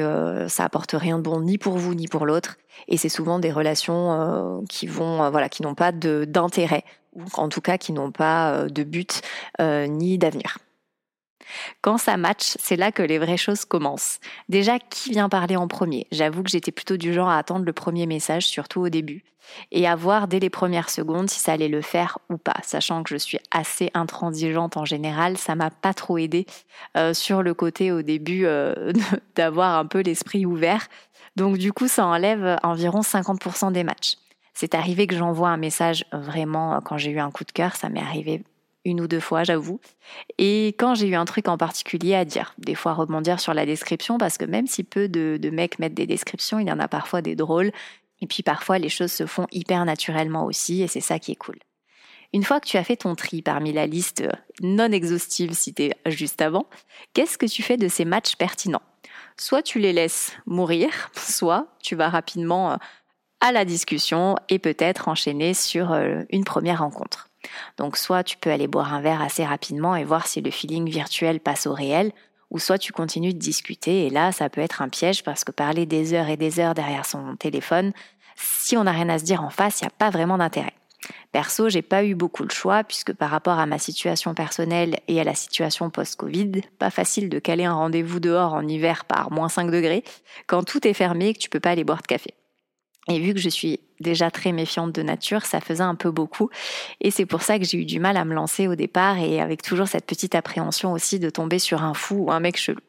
ça 0.49 0.65
apporte 0.65 0.91
rien 0.91 1.19
de 1.19 1.23
bon 1.23 1.39
ni 1.39 1.57
pour 1.57 1.77
vous 1.77 1.95
ni 1.95 2.09
pour 2.09 2.25
l'autre 2.25 2.57
et 2.89 2.97
c'est 2.97 3.07
souvent 3.07 3.39
des 3.39 3.49
relations 3.49 4.61
qui 4.67 4.87
vont 4.87 5.29
voilà 5.29 5.47
qui 5.47 5.63
n'ont 5.63 5.73
pas 5.73 5.93
d'intérêt 5.93 6.83
ou 7.13 7.23
en 7.35 7.47
tout 7.47 7.61
cas 7.61 7.77
qui 7.77 7.93
n'ont 7.93 8.11
pas 8.11 8.65
de 8.67 8.83
but 8.83 9.21
ni 9.61 10.17
d'avenir. 10.17 10.57
Quand 11.81 11.97
ça 11.97 12.17
match, 12.17 12.55
c'est 12.59 12.75
là 12.75 12.91
que 12.91 13.03
les 13.03 13.17
vraies 13.17 13.37
choses 13.37 13.65
commencent. 13.65 14.19
Déjà, 14.49 14.79
qui 14.79 15.11
vient 15.11 15.29
parler 15.29 15.55
en 15.55 15.67
premier? 15.67 16.07
J'avoue 16.11 16.43
que 16.43 16.49
j'étais 16.49 16.71
plutôt 16.71 16.97
du 16.97 17.13
genre 17.13 17.29
à 17.29 17.37
attendre 17.37 17.65
le 17.65 17.73
premier 17.73 18.05
message, 18.05 18.47
surtout 18.47 18.81
au 18.81 18.89
début, 18.89 19.23
et 19.71 19.87
à 19.87 19.95
voir 19.95 20.27
dès 20.27 20.39
les 20.39 20.49
premières 20.49 20.89
secondes 20.89 21.29
si 21.29 21.39
ça 21.39 21.53
allait 21.53 21.67
le 21.67 21.81
faire 21.81 22.17
ou 22.29 22.37
pas. 22.37 22.55
Sachant 22.63 23.03
que 23.03 23.09
je 23.09 23.17
suis 23.17 23.39
assez 23.51 23.91
intransigeante 23.93 24.77
en 24.77 24.85
général, 24.85 25.37
ça 25.37 25.55
m'a 25.55 25.69
pas 25.69 25.93
trop 25.93 26.17
aidé 26.17 26.45
euh, 26.97 27.13
sur 27.13 27.43
le 27.43 27.53
côté 27.53 27.91
au 27.91 28.01
début 28.01 28.45
euh, 28.45 28.91
d'avoir 29.35 29.77
un 29.77 29.85
peu 29.85 30.01
l'esprit 30.01 30.45
ouvert. 30.45 30.87
Donc 31.35 31.57
du 31.57 31.73
coup, 31.73 31.87
ça 31.87 32.05
enlève 32.05 32.57
environ 32.63 33.01
50% 33.01 33.71
des 33.71 33.83
matchs. 33.83 34.15
C'est 34.53 34.73
arrivé 34.73 35.05
que 35.05 35.17
j'envoie 35.17 35.49
un 35.49 35.57
message 35.57 36.05
vraiment 36.13 36.79
quand 36.81 36.97
j'ai 36.97 37.11
eu 37.11 37.19
un 37.19 37.29
coup 37.29 37.43
de 37.43 37.51
cœur, 37.51 37.75
ça 37.75 37.89
m'est 37.89 37.99
arrivé 37.99 38.41
une 38.85 39.01
ou 39.01 39.07
deux 39.07 39.19
fois, 39.19 39.43
j'avoue. 39.43 39.79
Et 40.37 40.67
quand 40.77 40.95
j'ai 40.95 41.07
eu 41.07 41.15
un 41.15 41.25
truc 41.25 41.47
en 41.47 41.57
particulier 41.57 42.15
à 42.15 42.23
dire, 42.23 42.53
des 42.57 42.75
fois 42.75 42.93
rebondir 42.93 43.39
sur 43.39 43.53
la 43.53 43.65
description, 43.65 44.17
parce 44.17 44.37
que 44.37 44.45
même 44.45 44.67
si 44.67 44.83
peu 44.83 45.09
de, 45.09 45.49
mecs 45.49 45.79
mettent 45.79 45.95
des 45.95 46.07
descriptions, 46.07 46.59
il 46.59 46.67
y 46.67 46.71
en 46.71 46.79
a 46.79 46.87
parfois 46.87 47.21
des 47.21 47.35
drôles. 47.35 47.71
Et 48.21 48.27
puis 48.27 48.43
parfois, 48.43 48.77
les 48.77 48.89
choses 48.89 49.11
se 49.11 49.25
font 49.25 49.47
hyper 49.51 49.83
naturellement 49.83 50.45
aussi, 50.45 50.81
et 50.81 50.87
c'est 50.87 51.01
ça 51.01 51.19
qui 51.19 51.31
est 51.31 51.35
cool. 51.35 51.57
Une 52.33 52.43
fois 52.43 52.59
que 52.59 52.67
tu 52.67 52.77
as 52.77 52.83
fait 52.83 52.97
ton 52.97 53.15
tri 53.15 53.41
parmi 53.41 53.73
la 53.73 53.87
liste 53.87 54.23
non 54.61 54.91
exhaustive 54.91 55.53
citée 55.53 55.93
juste 56.05 56.41
avant, 56.41 56.67
qu'est-ce 57.13 57.37
que 57.37 57.45
tu 57.45 57.63
fais 57.63 57.77
de 57.77 57.87
ces 57.87 58.05
matchs 58.05 58.35
pertinents? 58.35 58.81
Soit 59.37 59.63
tu 59.63 59.79
les 59.79 59.93
laisses 59.93 60.33
mourir, 60.45 60.89
soit 61.13 61.67
tu 61.81 61.95
vas 61.95 62.09
rapidement 62.09 62.73
euh, 62.73 62.77
à 63.41 63.51
la 63.51 63.65
discussion 63.65 64.35
et 64.49 64.59
peut-être 64.59 65.07
enchaîner 65.07 65.53
sur 65.53 65.91
euh, 65.91 66.23
une 66.29 66.43
première 66.43 66.79
rencontre. 66.79 67.29
Donc 67.77 67.97
soit 67.97 68.23
tu 68.23 68.37
peux 68.37 68.49
aller 68.49 68.67
boire 68.67 68.93
un 68.93 69.01
verre 69.01 69.21
assez 69.21 69.45
rapidement 69.45 69.95
et 69.95 70.03
voir 70.03 70.27
si 70.27 70.41
le 70.41 70.51
feeling 70.51 70.89
virtuel 70.89 71.39
passe 71.39 71.67
au 71.67 71.73
réel, 71.73 72.11
ou 72.51 72.59
soit 72.59 72.77
tu 72.77 72.91
continues 72.93 73.33
de 73.33 73.39
discuter 73.39 74.05
et 74.05 74.09
là 74.09 74.31
ça 74.31 74.49
peut 74.49 74.61
être 74.61 74.81
un 74.81 74.89
piège 74.89 75.23
parce 75.23 75.43
que 75.43 75.51
parler 75.51 75.85
des 75.85 76.13
heures 76.13 76.29
et 76.29 76.37
des 76.37 76.59
heures 76.59 76.73
derrière 76.73 77.05
son 77.05 77.35
téléphone, 77.35 77.91
si 78.35 78.77
on 78.77 78.83
n'a 78.83 78.91
rien 78.91 79.09
à 79.09 79.19
se 79.19 79.23
dire 79.23 79.43
en 79.43 79.49
face, 79.49 79.81
il 79.81 79.85
n'y 79.85 79.87
a 79.87 79.97
pas 79.97 80.09
vraiment 80.09 80.37
d'intérêt. 80.37 80.73
Perso, 81.31 81.69
j'ai 81.69 81.81
pas 81.81 82.03
eu 82.03 82.15
beaucoup 82.15 82.45
de 82.45 82.51
choix 82.51 82.83
puisque 82.83 83.13
par 83.13 83.29
rapport 83.29 83.59
à 83.59 83.65
ma 83.65 83.77
situation 83.77 84.33
personnelle 84.33 84.97
et 85.07 85.19
à 85.19 85.23
la 85.23 85.35
situation 85.35 85.89
post-Covid, 85.89 86.61
pas 86.79 86.89
facile 86.89 87.29
de 87.29 87.39
caler 87.39 87.65
un 87.65 87.73
rendez-vous 87.73 88.19
dehors 88.19 88.53
en 88.53 88.67
hiver 88.67 89.05
par 89.05 89.31
moins 89.31 89.49
5 89.49 89.69
degrés 89.69 90.03
quand 90.47 90.63
tout 90.63 90.87
est 90.87 90.93
fermé 90.93 91.27
et 91.27 91.33
que 91.33 91.39
tu 91.39 91.49
peux 91.49 91.59
pas 91.59 91.71
aller 91.71 91.83
boire 91.83 92.01
de 92.01 92.07
café. 92.07 92.33
Et 93.07 93.19
vu 93.19 93.33
que 93.33 93.39
je 93.39 93.49
suis 93.49 93.79
déjà 93.99 94.31
très 94.31 94.51
méfiante 94.51 94.91
de 94.91 95.01
nature, 95.03 95.45
ça 95.45 95.61
faisait 95.61 95.83
un 95.83 95.95
peu 95.95 96.11
beaucoup. 96.11 96.49
Et 97.01 97.11
c'est 97.11 97.25
pour 97.25 97.43
ça 97.43 97.59
que 97.59 97.65
j'ai 97.65 97.77
eu 97.77 97.85
du 97.85 97.99
mal 97.99 98.17
à 98.17 98.25
me 98.25 98.33
lancer 98.33 98.67
au 98.67 98.75
départ 98.75 99.19
et 99.19 99.39
avec 99.39 99.61
toujours 99.61 99.87
cette 99.87 100.05
petite 100.05 100.35
appréhension 100.35 100.91
aussi 100.91 101.19
de 101.19 101.29
tomber 101.29 101.59
sur 101.59 101.83
un 101.83 101.93
fou 101.93 102.25
ou 102.25 102.31
un 102.31 102.39
mec 102.39 102.57
chelou. 102.57 102.79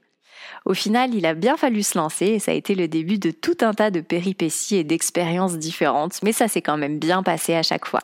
Au 0.64 0.74
final, 0.74 1.14
il 1.14 1.26
a 1.26 1.34
bien 1.34 1.56
fallu 1.56 1.82
se 1.82 1.98
lancer 1.98 2.26
et 2.26 2.38
ça 2.38 2.50
a 2.50 2.54
été 2.54 2.74
le 2.74 2.88
début 2.88 3.18
de 3.18 3.30
tout 3.30 3.58
un 3.60 3.74
tas 3.74 3.90
de 3.90 4.00
péripéties 4.00 4.76
et 4.76 4.84
d'expériences 4.84 5.58
différentes, 5.58 6.20
mais 6.22 6.32
ça 6.32 6.48
s'est 6.48 6.62
quand 6.62 6.76
même 6.76 6.98
bien 6.98 7.22
passé 7.22 7.54
à 7.54 7.62
chaque 7.62 7.86
fois. 7.86 8.00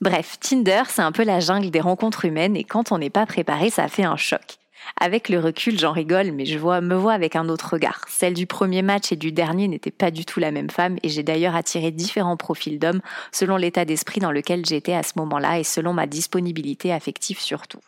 Bref, 0.00 0.38
Tinder, 0.40 0.82
c'est 0.88 1.02
un 1.02 1.12
peu 1.12 1.24
la 1.24 1.40
jungle 1.40 1.70
des 1.70 1.80
rencontres 1.80 2.24
humaines 2.24 2.56
et 2.56 2.64
quand 2.64 2.92
on 2.92 2.98
n'est 2.98 3.10
pas 3.10 3.26
préparé, 3.26 3.70
ça 3.70 3.88
fait 3.88 4.04
un 4.04 4.16
choc. 4.16 4.59
Avec 4.98 5.28
le 5.28 5.38
recul, 5.38 5.78
j'en 5.78 5.92
rigole, 5.92 6.32
mais 6.32 6.44
je 6.44 6.58
vois, 6.58 6.80
me 6.80 6.94
vois 6.94 7.12
avec 7.12 7.36
un 7.36 7.48
autre 7.48 7.70
regard. 7.72 8.04
Celle 8.08 8.34
du 8.34 8.46
premier 8.46 8.82
match 8.82 9.12
et 9.12 9.16
du 9.16 9.32
dernier 9.32 9.68
n'était 9.68 9.90
pas 9.90 10.10
du 10.10 10.24
tout 10.24 10.40
la 10.40 10.50
même 10.50 10.70
femme, 10.70 10.96
et 11.02 11.08
j'ai 11.08 11.22
d'ailleurs 11.22 11.54
attiré 11.54 11.90
différents 11.90 12.36
profils 12.36 12.78
d'hommes 12.78 13.00
selon 13.32 13.56
l'état 13.56 13.84
d'esprit 13.84 14.20
dans 14.20 14.32
lequel 14.32 14.64
j'étais 14.66 14.94
à 14.94 15.02
ce 15.02 15.12
moment-là 15.16 15.58
et 15.58 15.64
selon 15.64 15.92
ma 15.92 16.06
disponibilité 16.06 16.92
affective 16.92 17.40
surtout. 17.40 17.80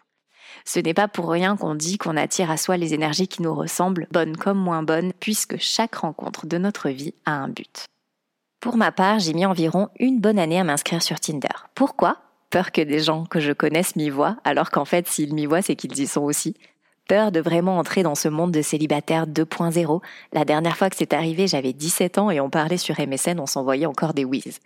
Ce 0.64 0.78
n'est 0.78 0.94
pas 0.94 1.08
pour 1.08 1.30
rien 1.30 1.56
qu'on 1.56 1.74
dit 1.74 1.98
qu'on 1.98 2.16
attire 2.16 2.50
à 2.50 2.56
soi 2.56 2.76
les 2.76 2.94
énergies 2.94 3.28
qui 3.28 3.42
nous 3.42 3.54
ressemblent, 3.54 4.06
bonnes 4.12 4.36
comme 4.36 4.58
moins 4.58 4.82
bonnes, 4.82 5.12
puisque 5.18 5.56
chaque 5.58 5.96
rencontre 5.96 6.46
de 6.46 6.58
notre 6.58 6.88
vie 6.88 7.14
a 7.24 7.32
un 7.32 7.48
but. 7.48 7.86
Pour 8.60 8.76
ma 8.76 8.92
part, 8.92 9.18
j'ai 9.18 9.34
mis 9.34 9.44
environ 9.44 9.88
une 9.98 10.20
bonne 10.20 10.38
année 10.38 10.60
à 10.60 10.64
m'inscrire 10.64 11.02
sur 11.02 11.18
Tinder. 11.18 11.48
Pourquoi? 11.74 12.18
Peur 12.50 12.70
que 12.70 12.82
des 12.82 13.00
gens 13.00 13.24
que 13.24 13.40
je 13.40 13.52
connaisse 13.52 13.96
m'y 13.96 14.10
voient, 14.10 14.36
alors 14.44 14.70
qu'en 14.70 14.84
fait, 14.84 15.08
s'ils 15.08 15.34
m'y 15.34 15.46
voient, 15.46 15.62
c'est 15.62 15.74
qu'ils 15.74 15.98
y 15.98 16.06
sont 16.06 16.20
aussi. 16.20 16.54
De 17.12 17.40
vraiment 17.40 17.76
entrer 17.76 18.02
dans 18.02 18.14
ce 18.14 18.28
monde 18.28 18.52
de 18.52 18.62
célibataire 18.62 19.26
2.0. 19.26 20.00
La 20.32 20.46
dernière 20.46 20.78
fois 20.78 20.88
que 20.88 20.96
c'est 20.96 21.12
arrivé, 21.12 21.46
j'avais 21.46 21.74
17 21.74 22.16
ans 22.16 22.30
et 22.30 22.40
on 22.40 22.48
parlait 22.48 22.78
sur 22.78 22.98
MSN, 22.98 23.38
on 23.38 23.44
s'envoyait 23.44 23.84
encore 23.84 24.14
des 24.14 24.24
whiz. 24.24 24.60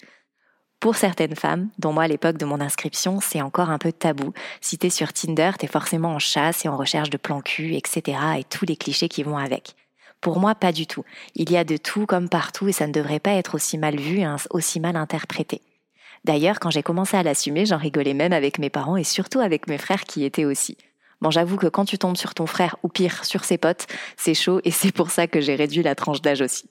Pour 0.79 0.95
certaines 0.95 1.35
femmes, 1.35 1.71
dont 1.81 1.93
moi 1.93 2.05
à 2.05 2.07
l'époque 2.07 2.39
de 2.39 2.45
mon 2.45 2.61
inscription, 2.61 3.19
c'est 3.21 3.43
encore 3.43 3.71
un 3.71 3.79
peu 3.79 3.91
tabou. 3.91 4.33
Si 4.61 4.79
sur 4.91 5.13
Tinder, 5.13 5.51
t'es 5.59 5.67
forcément 5.67 6.11
en 6.11 6.21
chasse 6.21 6.65
et 6.65 6.69
en 6.69 6.77
recherche 6.77 7.11
de 7.11 7.17
plan 7.17 7.41
cul, 7.41 7.75
etc. 7.75 8.17
et 8.39 8.45
tous 8.45 8.65
les 8.65 8.77
clichés 8.77 9.09
qui 9.09 9.25
vont 9.25 9.39
avec. 9.39 9.75
Pour 10.21 10.39
moi, 10.39 10.55
pas 10.55 10.71
du 10.71 10.87
tout. 10.87 11.03
Il 11.35 11.51
y 11.51 11.57
a 11.57 11.65
de 11.65 11.77
tout 11.77 12.07
comme 12.07 12.29
partout 12.29 12.69
et 12.69 12.73
ça 12.73 12.87
ne 12.87 12.93
devrait 12.93 13.19
pas 13.19 13.33
être 13.33 13.57
aussi 13.57 13.77
mal 13.77 13.97
vu 13.97 14.21
et 14.21 14.27
aussi 14.51 14.79
mal 14.79 14.95
interprété. 14.95 15.63
D'ailleurs, 16.25 16.61
quand 16.61 16.71
j'ai 16.71 16.85
commencé 16.85 17.17
à 17.17 17.25
l'assumer, 17.25 17.67
j'en 17.67 17.77
rigolais 17.77 18.15
même 18.15 18.33
avec 18.33 18.61
mes 18.61 18.71
parents 18.71 18.97
et 18.97 19.05
surtout 19.05 19.41
avec 19.41 19.67
mes 19.67 19.79
frères 19.79 20.05
qui 20.05 20.25
étaient 20.25 20.45
aussi. 20.45 20.77
Bon, 21.21 21.31
j'avoue 21.31 21.57
que 21.57 21.67
quand 21.67 21.85
tu 21.85 21.99
tombes 21.99 22.17
sur 22.17 22.35
ton 22.35 22.47
frère, 22.47 22.77
ou 22.83 22.89
pire, 22.89 23.25
sur 23.25 23.45
ses 23.45 23.59
potes, 23.59 23.87
c'est 24.17 24.35
chaud 24.35 24.61
et 24.65 24.71
c'est 24.71 24.93
pour 24.93 25.11
ça 25.11 25.27
que 25.27 25.41
j'ai 25.41 25.55
réduit 25.55 25.83
la 25.83 25.95
tranche 25.95 26.21
d'âge 26.21 26.43
aussi. 26.43 26.69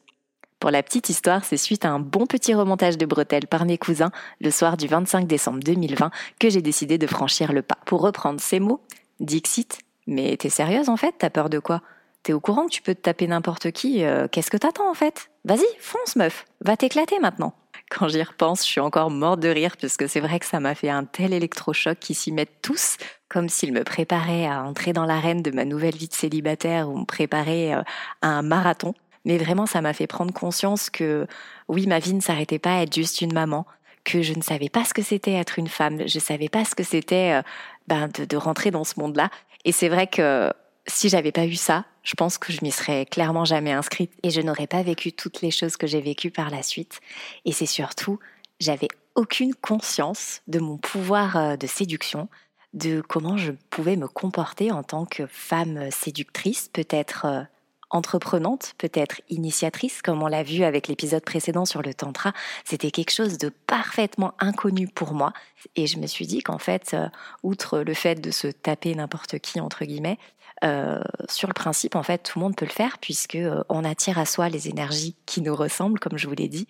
Pour 0.59 0.71
la 0.71 0.83
petite 0.83 1.09
histoire, 1.09 1.43
c'est 1.43 1.57
suite 1.57 1.85
à 1.85 1.89
un 1.89 1.99
bon 1.99 2.25
petit 2.25 2.53
remontage 2.53 2.97
de 2.97 3.05
bretelles 3.05 3.47
par 3.47 3.65
mes 3.65 3.77
cousins 3.77 4.11
le 4.39 4.51
soir 4.51 4.77
du 4.77 4.87
25 4.87 5.27
décembre 5.27 5.59
2020 5.59 6.11
que 6.39 6.49
j'ai 6.49 6.61
décidé 6.61 6.97
de 6.97 7.07
franchir 7.07 7.53
le 7.53 7.61
pas. 7.61 7.77
Pour 7.85 8.01
reprendre 8.01 8.39
ces 8.39 8.59
mots, 8.59 8.81
Dixit, 9.19 9.79
mais 10.07 10.37
t'es 10.37 10.49
sérieuse 10.49 10.89
en 10.89 10.97
fait? 10.97 11.15
T'as 11.17 11.29
peur 11.29 11.49
de 11.49 11.59
quoi? 11.59 11.81
T'es 12.23 12.33
au 12.33 12.39
courant 12.39 12.65
que 12.65 12.71
tu 12.71 12.81
peux 12.81 12.95
te 12.95 13.01
taper 13.01 13.27
n'importe 13.27 13.71
qui 13.71 14.03
euh, 14.03 14.27
Qu'est-ce 14.31 14.49
que 14.49 14.57
t'attends 14.57 14.89
en 14.89 14.95
fait? 14.95 15.29
Vas-y, 15.43 15.65
fonce 15.79 16.15
meuf, 16.15 16.45
va 16.61 16.75
t'éclater 16.75 17.19
maintenant. 17.19 17.53
Quand 17.91 18.07
j'y 18.07 18.23
repense, 18.23 18.65
je 18.65 18.71
suis 18.71 18.81
encore 18.81 19.11
morte 19.11 19.41
de 19.41 19.49
rire 19.49 19.77
puisque 19.77 20.09
c'est 20.09 20.19
vrai 20.19 20.39
que 20.39 20.45
ça 20.45 20.59
m'a 20.59 20.73
fait 20.73 20.89
un 20.89 21.03
tel 21.03 21.33
électrochoc 21.33 21.99
qu'ils 21.99 22.15
s'y 22.15 22.31
mettent 22.31 22.61
tous 22.63 22.97
comme 23.35 23.49
s'ils 23.49 23.73
me 23.73 23.83
préparaient 23.83 24.47
à 24.47 24.63
entrer 24.63 24.93
dans 24.93 25.03
l'arène 25.03 25.41
de 25.41 25.51
ma 25.51 25.65
nouvelle 25.65 25.97
vie 25.97 26.07
de 26.07 26.13
célibataire 26.13 26.89
ou 26.89 26.99
me 26.99 27.03
préparaient 27.03 27.73
euh, 27.73 27.81
à 28.21 28.29
un 28.29 28.41
marathon. 28.41 28.93
Mais 29.25 29.37
vraiment, 29.37 29.65
ça 29.65 29.81
m'a 29.81 29.91
fait 29.91 30.07
prendre 30.07 30.33
conscience 30.33 30.89
que 30.89 31.27
oui, 31.67 31.85
ma 31.85 31.99
vie 31.99 32.13
ne 32.13 32.21
s'arrêtait 32.21 32.59
pas 32.59 32.77
à 32.77 32.83
être 32.83 32.95
juste 32.95 33.19
une 33.19 33.33
maman, 33.33 33.65
que 34.05 34.21
je 34.21 34.33
ne 34.35 34.41
savais 34.41 34.69
pas 34.69 34.85
ce 34.85 34.93
que 34.93 35.01
c'était 35.01 35.33
être 35.33 35.59
une 35.59 35.67
femme, 35.67 36.07
je 36.07 36.17
savais 36.17 36.47
pas 36.47 36.63
ce 36.63 36.75
que 36.75 36.83
c'était 36.83 37.33
euh, 37.33 37.41
ben, 37.89 38.07
de, 38.07 38.23
de 38.23 38.37
rentrer 38.37 38.71
dans 38.71 38.85
ce 38.85 38.97
monde-là. 39.01 39.29
Et 39.65 39.73
c'est 39.73 39.89
vrai 39.89 40.07
que 40.07 40.53
si 40.87 41.09
j'avais 41.09 41.33
pas 41.33 41.45
eu 41.45 41.55
ça, 41.55 41.83
je 42.03 42.13
pense 42.13 42.37
que 42.37 42.53
je 42.53 42.59
m'y 42.61 42.71
serais 42.71 43.05
clairement 43.05 43.43
jamais 43.43 43.73
inscrite 43.73 44.13
et 44.23 44.29
je 44.29 44.39
n'aurais 44.39 44.67
pas 44.67 44.81
vécu 44.81 45.11
toutes 45.11 45.41
les 45.41 45.51
choses 45.51 45.75
que 45.75 45.87
j'ai 45.87 45.99
vécues 45.99 46.31
par 46.31 46.49
la 46.49 46.63
suite. 46.63 47.01
Et 47.43 47.51
c'est 47.51 47.65
surtout, 47.65 48.17
j'avais 48.61 48.87
aucune 49.15 49.55
conscience 49.55 50.41
de 50.47 50.59
mon 50.59 50.77
pouvoir 50.77 51.35
euh, 51.35 51.57
de 51.57 51.67
séduction, 51.67 52.29
de 52.75 53.01
comment 53.01 53.37
je 53.37 53.53
pouvais 53.69 53.95
me 53.95 54.07
comporter 54.07 54.71
en 54.71 54.83
tant 54.83 55.05
que 55.05 55.25
femme 55.27 55.89
séductrice, 55.91 56.67
peut-être 56.67 57.25
euh, 57.25 57.41
entreprenante, 57.89 58.73
peut-être 58.77 59.21
initiatrice, 59.29 60.01
comme 60.01 60.21
on 60.21 60.27
l'a 60.27 60.43
vu 60.43 60.63
avec 60.63 60.89
l'épisode 60.89 61.23
précédent 61.23 61.65
sur 61.65 61.81
le 61.81 61.93
tantra. 61.93 62.33
C'était 62.65 62.91
quelque 62.91 63.13
chose 63.13 63.37
de 63.37 63.49
parfaitement 63.49 64.33
inconnu 64.39 64.87
pour 64.87 65.13
moi. 65.13 65.31
Et 65.77 65.87
je 65.87 65.97
me 65.97 66.05
suis 66.05 66.27
dit 66.27 66.41
qu'en 66.41 66.57
fait, 66.57 66.93
euh, 66.93 67.07
outre 67.43 67.79
le 67.79 67.93
fait 67.93 68.15
de 68.15 68.29
se 68.29 68.47
taper 68.47 68.93
n'importe 68.93 69.39
qui, 69.39 69.61
entre 69.61 69.85
guillemets, 69.85 70.19
euh, 70.65 71.01
sur 71.29 71.47
le 71.47 71.53
principe, 71.53 71.95
en 71.95 72.03
fait, 72.03 72.19
tout 72.19 72.39
le 72.39 72.43
monde 72.43 72.55
peut 72.57 72.65
le 72.65 72.71
faire 72.71 72.97
puisque 72.97 73.37
on 73.69 73.85
attire 73.85 74.19
à 74.19 74.25
soi 74.25 74.49
les 74.49 74.67
énergies 74.67 75.15
qui 75.25 75.41
nous 75.41 75.55
ressemblent, 75.55 75.99
comme 75.99 76.17
je 76.17 76.27
vous 76.27 76.35
l'ai 76.35 76.49
dit, 76.49 76.67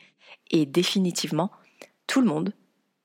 et 0.52 0.68
définitivement, 0.68 1.50
tout 2.06 2.22
le 2.22 2.28
monde 2.28 2.54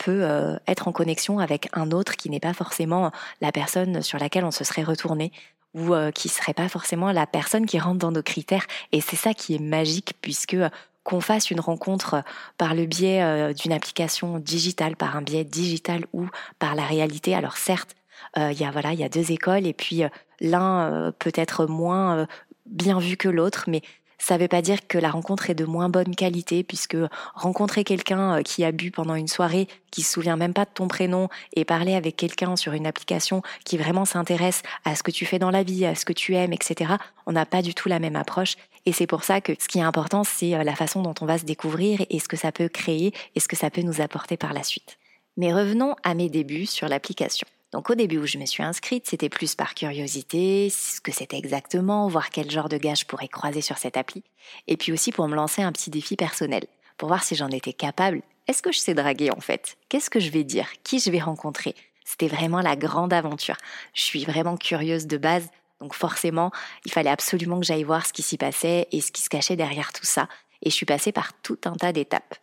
peut 0.03 0.25
euh, 0.25 0.57
être 0.67 0.89
en 0.89 0.93
connexion 0.93 1.39
avec 1.39 1.69
un 1.73 1.91
autre 1.91 2.17
qui 2.17 2.31
n'est 2.31 2.41
pas 2.41 2.55
forcément 2.55 3.13
la 3.41 3.53
personne 3.53 4.03
sur 4.03 4.19
laquelle 4.19 4.45
on 4.45 4.51
se 4.51 4.65
serait 4.65 4.83
retourné 4.83 5.33
ou 5.73 5.95
qui 6.13 6.29
serait 6.29 6.53
pas 6.53 6.69
forcément 6.69 7.13
la 7.13 7.29
personne 7.29 7.65
qui 7.65 7.79
rentre 7.79 7.99
dans 7.99 8.11
nos 8.11 8.25
critères. 8.25 8.67
Et 8.91 9.01
c'est 9.01 9.15
ça 9.15 9.35
qui 9.35 9.55
est 9.55 9.61
magique 9.61 10.15
puisque 10.21 10.57
qu'on 11.05 11.21
fasse 11.21 11.53
une 11.53 11.61
rencontre 11.61 12.25
par 12.59 12.75
le 12.75 12.87
biais 12.87 13.55
d'une 13.55 13.71
application 13.71 14.41
digitale, 14.41 14.97
par 14.97 15.15
un 15.15 15.23
biais 15.23 15.45
digital 15.45 16.07
ou 16.13 16.27
par 16.59 16.75
la 16.75 16.83
réalité. 16.83 17.37
Alors 17.37 17.57
certes, 17.57 17.95
il 18.37 18.61
y 18.61 18.65
a 18.65 18.73
voilà, 18.73 18.95
il 18.95 18.99
y 18.99 19.05
a 19.05 19.09
deux 19.09 19.31
écoles 19.31 19.65
et 19.65 19.73
puis 19.73 20.03
l'un 20.41 20.81
euh, 20.81 21.13
peut 21.19 21.33
être 21.35 21.67
moins 21.67 22.19
euh, 22.19 22.27
bien 22.67 22.99
vu 22.99 23.17
que 23.17 23.29
l'autre, 23.29 23.65
mais 23.67 23.83
ça 24.21 24.37
ne 24.37 24.43
veut 24.43 24.49
pas 24.49 24.63
dire 24.63 24.87
que 24.87 24.99
la 24.99 25.11
rencontre 25.11 25.51
est 25.51 25.55
de 25.55 25.65
moins 25.65 25.89
bonne 25.89 26.15
qualité, 26.15 26.63
puisque 26.63 26.97
rencontrer 27.35 27.83
quelqu'un 27.85 28.39
euh, 28.39 28.43
qui 28.43 28.65
a 28.65 28.71
bu 28.71 28.91
pendant 28.91 29.15
une 29.15 29.27
soirée, 29.27 29.67
qui 29.91 30.03
se 30.03 30.13
souvient 30.13 30.37
même 30.37 30.53
pas 30.53 30.67
de 30.67 30.71
ton 30.73 30.87
prénom, 30.87 31.29
et 31.57 31.65
parler 31.65 31.95
avec 31.95 32.17
quelqu'un 32.17 32.55
sur 32.55 32.75
une 32.75 32.87
application 32.87 33.43
qui 33.65 33.79
vraiment 33.79 34.05
s'intéresse 34.05 34.63
à 34.85 34.95
ce 34.95 35.03
que 35.03 35.11
tu 35.11 35.27
fais 35.27 35.39
dans 35.39 35.51
la 35.51 35.63
vie, 35.63 35.87
à 35.87 35.95
ce 35.95 36.05
que 36.05 36.13
tu 36.13 36.35
aimes, 36.35 36.53
etc., 36.53 36.93
on 37.27 37.33
n'a 37.33 37.47
pas 37.47 37.63
du 37.63 37.75
tout 37.75 37.89
la 37.89 37.99
même 37.99 38.17
approche. 38.17 38.57
Et 38.87 38.93
c'est 38.93 39.07
pour 39.07 39.25
ça 39.25 39.41
que 39.41 39.53
ce 39.59 39.69
qui 39.69 39.79
est 39.79 39.83
important, 39.83 40.23
c'est 40.25 40.63
la 40.65 40.75
façon 40.75 41.03
dont 41.03 41.15
on 41.21 41.27
va 41.27 41.39
se 41.39 41.45
découvrir 41.45 42.05
et 42.09 42.19
ce 42.19 42.29
que 42.29 42.37
ça 42.37 42.53
peut 42.53 42.69
créer 42.69 43.13
et 43.35 43.41
ce 43.41 43.49
que 43.49 43.57
ça 43.57 43.71
peut 43.71 43.83
nous 43.83 44.01
apporter 44.01 44.37
par 44.37 44.53
la 44.53 44.63
suite. 44.63 44.99
Mais 45.37 45.53
revenons 45.53 45.95
à 46.03 46.15
mes 46.15 46.29
débuts 46.29 46.67
sur 46.67 46.89
l'application. 46.89 47.47
Donc 47.73 47.89
au 47.89 47.95
début 47.95 48.19
où 48.19 48.27
je 48.27 48.39
me 48.39 48.47
suis 48.47 48.65
inscrite, 48.65 49.07
c'était 49.07 49.29
plus 49.29 49.55
par 49.55 49.75
curiosité, 49.75 50.71
ce 50.71 51.01
que 51.01 51.13
c'était 51.13 51.39
exactement, 51.39 52.09
voir 52.09 52.31
quel 52.31 52.51
genre 52.51 52.69
de 52.69 52.79
gars 52.79 52.95
je 52.95 53.05
pourrais 53.05 53.29
croiser 53.29 53.61
sur 53.61 53.79
cette 53.79 53.97
appli, 53.97 54.25
et 54.67 54.77
puis 54.77 54.93
aussi 54.93 55.13
pour 55.13 55.29
me 55.29 55.37
lancer 55.37 55.63
un 55.63 55.71
petit 55.71 55.91
défi 55.91 56.17
personnel, 56.17 56.67
pour 56.97 57.09
voir 57.09 57.23
si 57.23 57.37
j'en 57.37 57.49
étais 57.49 57.73
capable. 57.73 58.23
Est-ce 58.49 58.63
que 58.63 58.73
je 58.73 58.79
sais 58.79 58.95
draguer 58.95 59.31
en 59.31 59.41
fait? 59.41 59.77
Qu'est-ce 59.89 60.11
que 60.11 60.19
je 60.19 60.31
vais 60.31 60.43
dire? 60.43 60.67
Qui 60.83 60.99
je 60.99 61.11
vais 61.11 61.21
rencontrer? 61.21 61.77
C'était 62.05 62.27
vraiment 62.27 62.61
la 62.61 62.75
grande 62.75 63.13
aventure. 63.13 63.57
Je 63.95 64.03
suis 64.03 64.25
vraiment 64.25 64.57
curieuse 64.57 65.07
de 65.07 65.17
base, 65.17 65.49
donc 65.81 65.95
forcément, 65.95 66.51
il 66.85 66.91
fallait 66.91 67.11
absolument 67.11 67.61
que 67.61 67.67
j'aille 67.67 67.85
voir 67.85 68.05
ce 68.05 68.13
qui 68.13 68.23
s'y 68.23 68.37
passait 68.37 68.89
et 68.91 69.01
ce 69.01 69.13
qui 69.13 69.23
se 69.23 69.29
cachait 69.29 69.55
derrière 69.55 69.93
tout 69.93 70.05
ça, 70.05 70.29
et 70.63 70.71
je 70.71 70.75
suis 70.75 70.87
passée 70.87 71.13
par 71.13 71.41
tout 71.41 71.59
un 71.67 71.77
tas 71.77 71.93
d'étapes. 71.93 72.35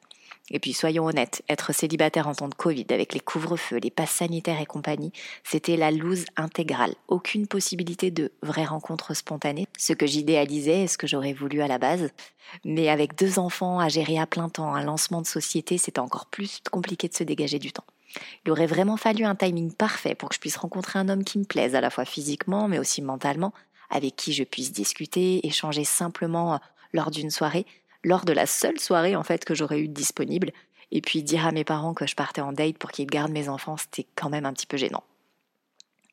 Et 0.50 0.60
puis 0.60 0.72
soyons 0.72 1.06
honnêtes, 1.06 1.44
être 1.50 1.74
célibataire 1.74 2.28
en 2.28 2.34
temps 2.34 2.48
de 2.48 2.56
Covid 2.56 2.86
avec 2.90 3.14
les 3.14 3.20
couvre-feux, 3.20 3.78
les 3.78 3.92
passes 3.92 4.12
sanitaires 4.12 4.62
et 4.62 4.66
compagnie, 4.66 5.12
c'était 5.44 5.76
la 5.76 5.92
loose 5.92 6.26
intégrale. 6.38 6.96
Aucune 7.10 7.48
possibilité 7.48 8.12
de 8.12 8.32
vraie 8.42 8.66
rencontre 8.66 9.14
spontanée, 9.14 9.68
ce 9.78 9.92
que 9.92 10.08
j'idéalisais 10.08 10.84
et 10.84 10.88
ce 10.88 10.98
que 10.98 11.08
j'aurais 11.08 11.34
voulu 11.34 11.62
à 11.62 11.68
la 11.68 11.80
base. 11.80 12.12
Mais 12.64 12.88
avec 12.88 13.18
deux 13.18 13.40
enfants 13.40 13.80
à 13.80 13.90
gérer 13.90 14.20
à 14.20 14.26
plein 14.26 14.48
temps, 14.48 14.74
un 14.74 14.84
lancement 14.84 15.22
de 15.22 15.28
société, 15.28 15.78
c'était 15.78 16.00
encore 16.00 16.28
plus 16.28 16.62
compliqué 16.72 17.10
de 17.10 17.14
se 17.14 17.24
dégager 17.24 17.60
du 17.60 17.74
temps. 17.74 17.86
Il 18.46 18.52
aurait 18.52 18.68
vraiment 18.68 18.96
fallu 18.96 19.26
un 19.26 19.36
timing 19.36 19.74
parfait 19.74 20.16
pour 20.16 20.30
que 20.30 20.36
je 20.36 20.40
puisse 20.40 20.56
rencontrer 20.56 20.98
un 20.98 21.10
homme 21.10 21.26
qui 21.26 21.40
me 21.40 21.44
plaise, 21.44 21.76
à 21.76 21.82
la 21.82 21.90
fois 21.90 22.06
physiquement 22.06 22.70
mais 22.70 22.80
aussi 22.80 23.02
mentalement, 23.02 23.54
avec 23.90 24.16
qui 24.16 24.32
je 24.32 24.46
puisse 24.46 24.72
discuter, 24.72 25.46
échanger 25.46 25.84
simplement 25.84 26.60
lors 26.94 27.12
d'une 27.12 27.32
soirée, 27.32 27.66
lors 28.04 28.26
de 28.26 28.34
la 28.34 28.46
seule 28.46 28.80
soirée 28.80 29.16
en 29.16 29.24
fait 29.24 29.46
que 29.46 29.56
j'aurais 29.56 29.80
eu 29.80 29.88
disponible. 29.88 30.52
Et 30.92 31.02
puis 31.02 31.24
dire 31.24 31.46
à 31.46 31.52
mes 31.52 31.66
parents 31.66 31.94
que 31.94 32.08
je 32.08 32.16
partais 32.16 32.42
en 32.42 32.54
date 32.54 32.78
pour 32.78 32.92
qu'ils 32.92 33.08
gardent 33.08 33.32
mes 33.32 33.50
enfants, 33.50 33.78
c'était 33.78 34.08
quand 34.16 34.30
même 34.30 34.46
un 34.46 34.54
petit 34.54 34.68
peu 34.68 34.78
gênant. 34.78 35.04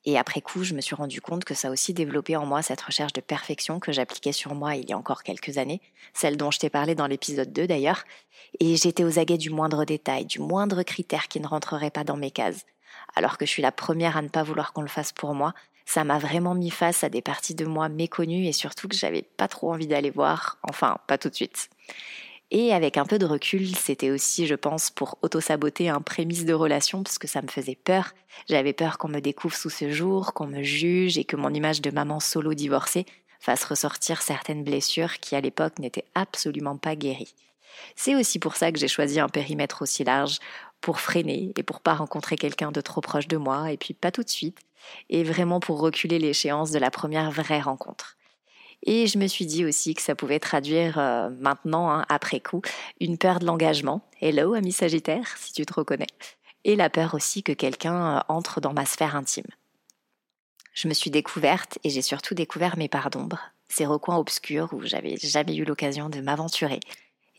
Et 0.06 0.18
après 0.18 0.42
coup, 0.42 0.64
je 0.64 0.74
me 0.74 0.82
suis 0.82 0.94
rendu 0.94 1.20
compte 1.20 1.44
que 1.44 1.54
ça 1.54 1.68
a 1.68 1.70
aussi 1.70 1.94
développé 1.94 2.36
en 2.36 2.44
moi 2.44 2.60
cette 2.60 2.82
recherche 2.82 3.14
de 3.14 3.22
perfection 3.22 3.80
que 3.80 3.90
j'appliquais 3.90 4.32
sur 4.32 4.54
moi 4.54 4.76
il 4.76 4.88
y 4.88 4.92
a 4.92 4.98
encore 4.98 5.22
quelques 5.22 5.56
années, 5.56 5.80
celle 6.12 6.36
dont 6.36 6.50
je 6.50 6.58
t'ai 6.58 6.68
parlé 6.68 6.94
dans 6.94 7.06
l'épisode 7.06 7.52
2 7.52 7.66
d'ailleurs, 7.66 8.04
et 8.60 8.76
j'étais 8.76 9.04
aux 9.04 9.18
aguets 9.18 9.38
du 9.38 9.48
moindre 9.48 9.84
détail, 9.84 10.26
du 10.26 10.40
moindre 10.40 10.82
critère 10.82 11.28
qui 11.28 11.40
ne 11.40 11.46
rentrerait 11.46 11.90
pas 11.90 12.04
dans 12.04 12.18
mes 12.18 12.30
cases. 12.30 12.66
Alors 13.16 13.38
que 13.38 13.46
je 13.46 13.50
suis 13.50 13.62
la 13.62 13.72
première 13.72 14.16
à 14.16 14.22
ne 14.22 14.28
pas 14.28 14.42
vouloir 14.42 14.72
qu'on 14.72 14.82
le 14.82 14.88
fasse 14.88 15.12
pour 15.12 15.34
moi, 15.34 15.54
ça 15.86 16.04
m'a 16.04 16.18
vraiment 16.18 16.54
mis 16.54 16.70
face 16.70 17.02
à 17.04 17.08
des 17.08 17.22
parties 17.22 17.54
de 17.54 17.64
moi 17.64 17.88
méconnues 17.88 18.46
et 18.46 18.52
surtout 18.52 18.88
que 18.88 18.96
j'avais 18.96 19.22
pas 19.22 19.48
trop 19.48 19.72
envie 19.72 19.86
d'aller 19.86 20.10
voir, 20.10 20.58
enfin 20.62 20.98
pas 21.06 21.18
tout 21.18 21.30
de 21.30 21.34
suite. 21.34 21.70
Et 22.50 22.72
avec 22.72 22.98
un 22.98 23.04
peu 23.04 23.18
de 23.18 23.26
recul, 23.26 23.74
c'était 23.74 24.10
aussi, 24.10 24.46
je 24.46 24.54
pense, 24.54 24.90
pour 24.90 25.18
auto-saboter 25.22 25.88
un 25.88 26.00
prémisse 26.00 26.44
de 26.44 26.52
relation, 26.52 27.02
parce 27.02 27.18
que 27.18 27.26
ça 27.26 27.42
me 27.42 27.48
faisait 27.48 27.74
peur. 27.74 28.12
J'avais 28.48 28.72
peur 28.72 28.98
qu'on 28.98 29.08
me 29.08 29.20
découvre 29.20 29.56
sous 29.56 29.70
ce 29.70 29.90
jour, 29.90 30.34
qu'on 30.34 30.46
me 30.46 30.62
juge 30.62 31.18
et 31.18 31.24
que 31.24 31.36
mon 31.36 31.52
image 31.52 31.80
de 31.80 31.90
maman 31.90 32.20
solo 32.20 32.54
divorcée 32.54 33.06
fasse 33.40 33.64
ressortir 33.64 34.22
certaines 34.22 34.62
blessures 34.62 35.18
qui 35.18 35.34
à 35.34 35.40
l'époque 35.40 35.78
n'étaient 35.78 36.04
absolument 36.14 36.76
pas 36.76 36.96
guéries. 36.96 37.34
C'est 37.96 38.14
aussi 38.14 38.38
pour 38.38 38.56
ça 38.56 38.70
que 38.70 38.78
j'ai 38.78 38.88
choisi 38.88 39.18
un 39.18 39.28
périmètre 39.28 39.82
aussi 39.82 40.04
large, 40.04 40.38
pour 40.80 41.00
freiner 41.00 41.52
et 41.56 41.62
pour 41.62 41.80
pas 41.80 41.94
rencontrer 41.94 42.36
quelqu'un 42.36 42.70
de 42.70 42.82
trop 42.82 43.00
proche 43.00 43.26
de 43.26 43.38
moi, 43.38 43.72
et 43.72 43.78
puis 43.78 43.94
pas 43.94 44.12
tout 44.12 44.22
de 44.22 44.28
suite, 44.28 44.58
et 45.08 45.24
vraiment 45.24 45.58
pour 45.58 45.80
reculer 45.80 46.18
l'échéance 46.18 46.70
de 46.72 46.78
la 46.78 46.90
première 46.90 47.30
vraie 47.30 47.60
rencontre. 47.60 48.16
Et 48.84 49.06
je 49.06 49.18
me 49.18 49.26
suis 49.26 49.46
dit 49.46 49.64
aussi 49.64 49.94
que 49.94 50.02
ça 50.02 50.14
pouvait 50.14 50.38
traduire 50.38 50.98
euh, 50.98 51.30
maintenant, 51.40 51.90
hein, 51.90 52.04
après 52.10 52.40
coup, 52.40 52.60
une 53.00 53.16
peur 53.16 53.38
de 53.38 53.46
l'engagement. 53.46 54.02
Hello, 54.20 54.52
ami 54.52 54.72
Sagittaire, 54.72 55.26
si 55.38 55.54
tu 55.54 55.64
te 55.64 55.72
reconnais. 55.72 56.06
Et 56.64 56.76
la 56.76 56.90
peur 56.90 57.14
aussi 57.14 57.42
que 57.42 57.52
quelqu'un 57.52 58.18
euh, 58.18 58.20
entre 58.28 58.60
dans 58.60 58.74
ma 58.74 58.84
sphère 58.84 59.16
intime. 59.16 59.46
Je 60.74 60.86
me 60.86 60.92
suis 60.92 61.10
découverte 61.10 61.78
et 61.82 61.88
j'ai 61.88 62.02
surtout 62.02 62.34
découvert 62.34 62.76
mes 62.76 62.88
parts 62.88 63.08
d'ombre, 63.08 63.38
ces 63.68 63.86
recoins 63.86 64.18
obscurs 64.18 64.68
où 64.74 64.82
j'avais 64.82 65.16
jamais 65.16 65.56
eu 65.56 65.64
l'occasion 65.64 66.10
de 66.10 66.20
m'aventurer. 66.20 66.80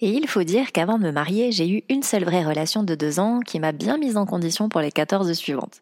Et 0.01 0.09
il 0.09 0.27
faut 0.27 0.43
dire 0.43 0.71
qu'avant 0.71 0.97
de 0.97 1.03
me 1.03 1.11
marier, 1.11 1.51
j'ai 1.51 1.69
eu 1.69 1.83
une 1.89 2.03
seule 2.03 2.25
vraie 2.25 2.43
relation 2.43 2.81
de 2.81 2.95
deux 2.95 3.19
ans 3.19 3.39
qui 3.39 3.59
m'a 3.59 3.71
bien 3.71 3.97
mise 3.97 4.17
en 4.17 4.25
condition 4.25 4.67
pour 4.67 4.81
les 4.81 4.91
14 4.91 5.31
suivantes. 5.33 5.81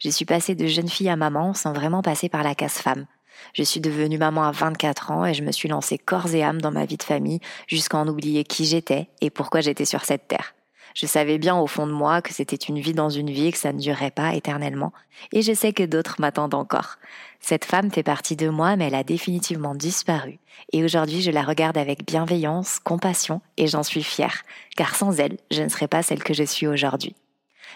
Je 0.00 0.10
suis 0.10 0.24
passée 0.24 0.54
de 0.54 0.66
jeune 0.66 0.88
fille 0.88 1.08
à 1.08 1.16
maman 1.16 1.54
sans 1.54 1.72
vraiment 1.72 2.02
passer 2.02 2.28
par 2.28 2.42
la 2.42 2.54
case 2.54 2.78
femme. 2.78 3.06
Je 3.52 3.62
suis 3.62 3.80
devenue 3.80 4.18
maman 4.18 4.44
à 4.44 4.52
24 4.52 5.10
ans 5.10 5.24
et 5.24 5.34
je 5.34 5.42
me 5.42 5.52
suis 5.52 5.68
lancée 5.68 5.98
corps 5.98 6.34
et 6.34 6.42
âme 6.42 6.60
dans 6.60 6.72
ma 6.72 6.84
vie 6.84 6.96
de 6.96 7.02
famille 7.02 7.40
jusqu'à 7.66 7.98
en 7.98 8.08
oublier 8.08 8.44
qui 8.44 8.64
j'étais 8.64 9.08
et 9.20 9.30
pourquoi 9.30 9.60
j'étais 9.60 9.84
sur 9.84 10.04
cette 10.04 10.28
terre. 10.28 10.54
Je 10.94 11.06
savais 11.06 11.38
bien 11.38 11.58
au 11.58 11.66
fond 11.66 11.88
de 11.88 11.92
moi 11.92 12.22
que 12.22 12.32
c'était 12.32 12.54
une 12.54 12.78
vie 12.78 12.94
dans 12.94 13.10
une 13.10 13.30
vie 13.30 13.46
et 13.46 13.52
que 13.52 13.58
ça 13.58 13.72
ne 13.72 13.80
durerait 13.80 14.12
pas 14.12 14.34
éternellement. 14.34 14.92
Et 15.32 15.42
je 15.42 15.52
sais 15.52 15.72
que 15.72 15.82
d'autres 15.82 16.20
m'attendent 16.20 16.54
encore. 16.54 16.96
Cette 17.40 17.64
femme 17.64 17.90
fait 17.90 18.04
partie 18.04 18.36
de 18.36 18.48
moi, 18.48 18.76
mais 18.76 18.86
elle 18.86 18.94
a 18.94 19.02
définitivement 19.02 19.74
disparu. 19.74 20.38
Et 20.72 20.84
aujourd'hui, 20.84 21.20
je 21.20 21.32
la 21.32 21.42
regarde 21.42 21.76
avec 21.76 22.06
bienveillance, 22.06 22.78
compassion, 22.78 23.40
et 23.56 23.66
j'en 23.66 23.82
suis 23.82 24.04
fière. 24.04 24.42
Car 24.76 24.94
sans 24.94 25.18
elle, 25.18 25.38
je 25.50 25.62
ne 25.62 25.68
serais 25.68 25.88
pas 25.88 26.04
celle 26.04 26.22
que 26.22 26.32
je 26.32 26.44
suis 26.44 26.68
aujourd'hui. 26.68 27.16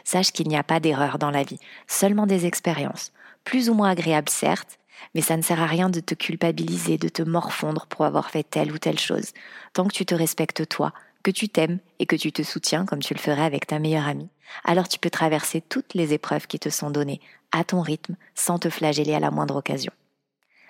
Sache 0.05 0.31
qu'il 0.31 0.47
n'y 0.47 0.57
a 0.57 0.63
pas 0.63 0.79
d'erreur 0.79 1.19
dans 1.19 1.33
la 1.33 1.43
vie, 1.43 1.59
seulement 1.89 2.27
des 2.27 2.47
expériences. 2.47 3.13
Plus 3.43 3.69
ou 3.69 3.75
moins 3.75 3.91
agréables 3.91 4.29
certes, 4.29 4.78
mais 5.15 5.21
ça 5.21 5.37
ne 5.37 5.43
sert 5.43 5.63
à 5.63 5.67
rien 5.67 5.91
de 5.91 6.01
te 6.01 6.15
culpabiliser, 6.15 6.99
de 6.99 7.09
te 7.09 7.23
morfondre 7.23 7.87
pour 7.87 8.05
avoir 8.05 8.31
fait 8.31 8.43
telle 8.43 8.73
ou 8.73 8.79
telle 8.79 8.99
chose. 8.99 9.33
Tant 9.73 9.87
que 9.87 9.95
tu 9.95 10.07
te 10.07 10.15
respectes 10.15 10.69
toi, 10.69 10.93
que 11.23 11.31
tu 11.31 11.49
t'aimes 11.49 11.79
et 11.99 12.07
que 12.07 12.17
tu 12.17 12.33
te 12.33 12.43
soutiens 12.43 12.87
comme 12.87 13.01
tu 13.01 13.15
le 13.15 13.21
ferais 13.21 13.45
avec 13.45 13.67
ta 13.67 13.79
meilleure 13.79 14.09
amie, 14.09 14.31
alors 14.65 14.89
tu 14.89 14.99
peux 14.99 15.11
traverser 15.11 15.61
toutes 15.61 15.95
les 15.95 16.15
épreuves 16.15 16.47
qui 16.47 16.59
te 16.59 16.71
sont 16.71 16.91
données, 16.91 17.21
à 17.53 17.65
ton 17.65 17.81
rythme, 17.81 18.17
sans 18.35 18.59
te 18.59 18.71
flageller 18.71 19.15
à 19.15 19.21
la 19.21 19.31
moindre 19.31 19.57
occasion. 19.57 19.93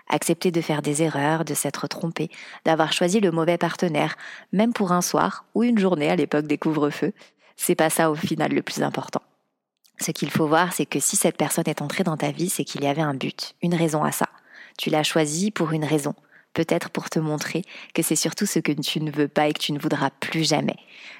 Accepter 0.08 0.50
de 0.50 0.60
faire 0.60 0.80
des 0.80 1.02
erreurs, 1.02 1.44
de 1.44 1.54
s'être 1.54 1.86
trompé, 1.86 2.30
d'avoir 2.64 2.92
choisi 2.92 3.20
le 3.20 3.30
mauvais 3.30 3.58
partenaire, 3.58 4.16
même 4.52 4.72
pour 4.72 4.92
un 4.92 5.02
soir 5.02 5.44
ou 5.54 5.62
une 5.62 5.78
journée 5.78 6.10
à 6.10 6.16
l'époque 6.16 6.46
des 6.46 6.56
couvre-feux, 6.56 7.12
c'est 7.56 7.74
pas 7.74 7.90
ça 7.90 8.10
au 8.10 8.14
final 8.14 8.52
le 8.52 8.62
plus 8.62 8.82
important. 8.82 9.22
Ce 10.00 10.10
qu'il 10.12 10.30
faut 10.30 10.46
voir, 10.46 10.72
c'est 10.72 10.86
que 10.86 11.00
si 11.00 11.16
cette 11.16 11.36
personne 11.36 11.64
est 11.66 11.82
entrée 11.82 12.04
dans 12.04 12.16
ta 12.16 12.30
vie, 12.30 12.48
c'est 12.48 12.64
qu'il 12.64 12.82
y 12.82 12.86
avait 12.86 13.02
un 13.02 13.14
but, 13.14 13.54
une 13.62 13.74
raison 13.74 14.04
à 14.04 14.12
ça. 14.12 14.28
Tu 14.76 14.90
l'as 14.90 15.02
choisi 15.02 15.50
pour 15.50 15.72
une 15.72 15.84
raison, 15.84 16.14
peut-être 16.54 16.90
pour 16.90 17.10
te 17.10 17.18
montrer 17.18 17.62
que 17.94 18.02
c'est 18.02 18.16
surtout 18.16 18.46
ce 18.46 18.60
que 18.60 18.72
tu 18.72 19.00
ne 19.00 19.10
veux 19.10 19.28
pas 19.28 19.48
et 19.48 19.52
que 19.52 19.58
tu 19.58 19.72
ne 19.72 19.78
voudras 19.78 20.10
plus 20.10 20.48
jamais. 20.48 20.76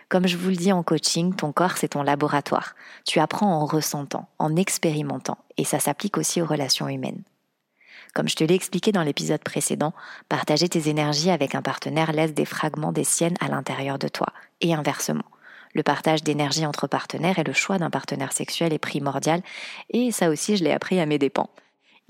Comme 0.09 0.29
je 0.29 0.37
vous 0.37 0.51
le 0.51 0.57
dis 0.57 0.73
en 0.73 0.83
coaching, 0.83 1.35
ton 1.35 1.53
corps 1.53 1.77
c'est 1.77 1.89
ton 1.89 2.03
laboratoire. 2.03 2.75
Tu 3.05 3.19
apprends 3.19 3.53
en 3.53 3.67
ressentant, 3.67 4.29
en 4.39 4.55
expérimentant, 4.57 5.39
et 5.57 5.65
ça 5.65 5.81
s'applique 5.81 6.17
aussi 6.17 6.41
aux 6.41 6.47
relations 6.47 6.89
humaines. 6.89 7.23
Comme 8.15 8.29
je 8.29 8.37
te 8.37 8.45
l'ai 8.45 8.55
expliqué 8.55 8.91
dans 8.91 9.03
l'épisode 9.03 9.43
précédent, 9.43 9.93
partager 10.29 10.69
tes 10.69 10.89
énergies 10.89 11.31
avec 11.31 11.55
un 11.55 11.63
partenaire 11.63 12.13
laisse 12.13 12.33
des 12.33 12.45
fragments 12.45 12.93
des 12.93 13.05
siennes 13.05 13.37
à 13.41 13.49
l'intérieur 13.49 13.99
de 13.99 14.09
toi, 14.09 14.29
et 14.61 14.75
inversement. 14.75 15.25
Le 15.75 15.83
partage 15.83 16.23
d'énergie 16.23 16.67
entre 16.67 16.87
partenaires 16.87 17.39
et 17.39 17.45
le 17.45 17.53
choix 17.53 17.79
d'un 17.79 17.91
partenaire 17.91 18.33
sexuel 18.33 18.73
est 18.73 18.79
primordial 18.79 19.43
et 19.91 20.11
ça 20.13 20.31
aussi 20.31 20.57
je 20.57 20.65
l'ai 20.65 20.73
appris 20.73 21.01
à 21.01 21.07
mes 21.07 21.19
dépens. 21.19 21.51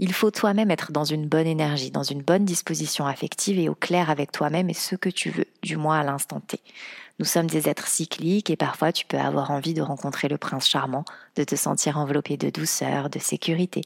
Il 0.01 0.13
faut 0.13 0.31
toi-même 0.31 0.71
être 0.71 0.93
dans 0.93 1.03
une 1.03 1.27
bonne 1.27 1.49
énergie, 1.49 1.91
dans 1.91 2.05
une 2.05 2.23
bonne 2.23 2.45
disposition 2.45 3.07
affective 3.07 3.59
et 3.59 3.69
au 3.69 3.75
clair 3.75 4.11
avec 4.11 4.31
toi-même 4.31 4.71
et 4.71 4.75
ce 4.75 4.95
que 4.95 5.09
tu 5.09 5.31
veux, 5.31 5.47
du 5.65 5.77
moins 5.77 5.99
à 5.99 6.05
l'instant 6.05 6.39
T. 6.39 6.61
Nous 7.19 7.25
sommes 7.25 7.49
des 7.49 7.69
êtres 7.69 7.89
cycliques 7.89 8.49
et 8.49 8.57
parfois 8.57 8.93
tu 8.93 9.05
peux 9.05 9.19
avoir 9.19 9.51
envie 9.51 9.75
de 9.75 9.83
rencontrer 9.83 10.29
le 10.29 10.39
prince 10.39 10.69
charmant, 10.69 11.05
de 11.35 11.43
te 11.43 11.57
sentir 11.57 11.99
enveloppé 11.99 12.37
de 12.37 12.49
douceur, 12.49 13.11
de 13.11 13.19
sécurité. 13.19 13.83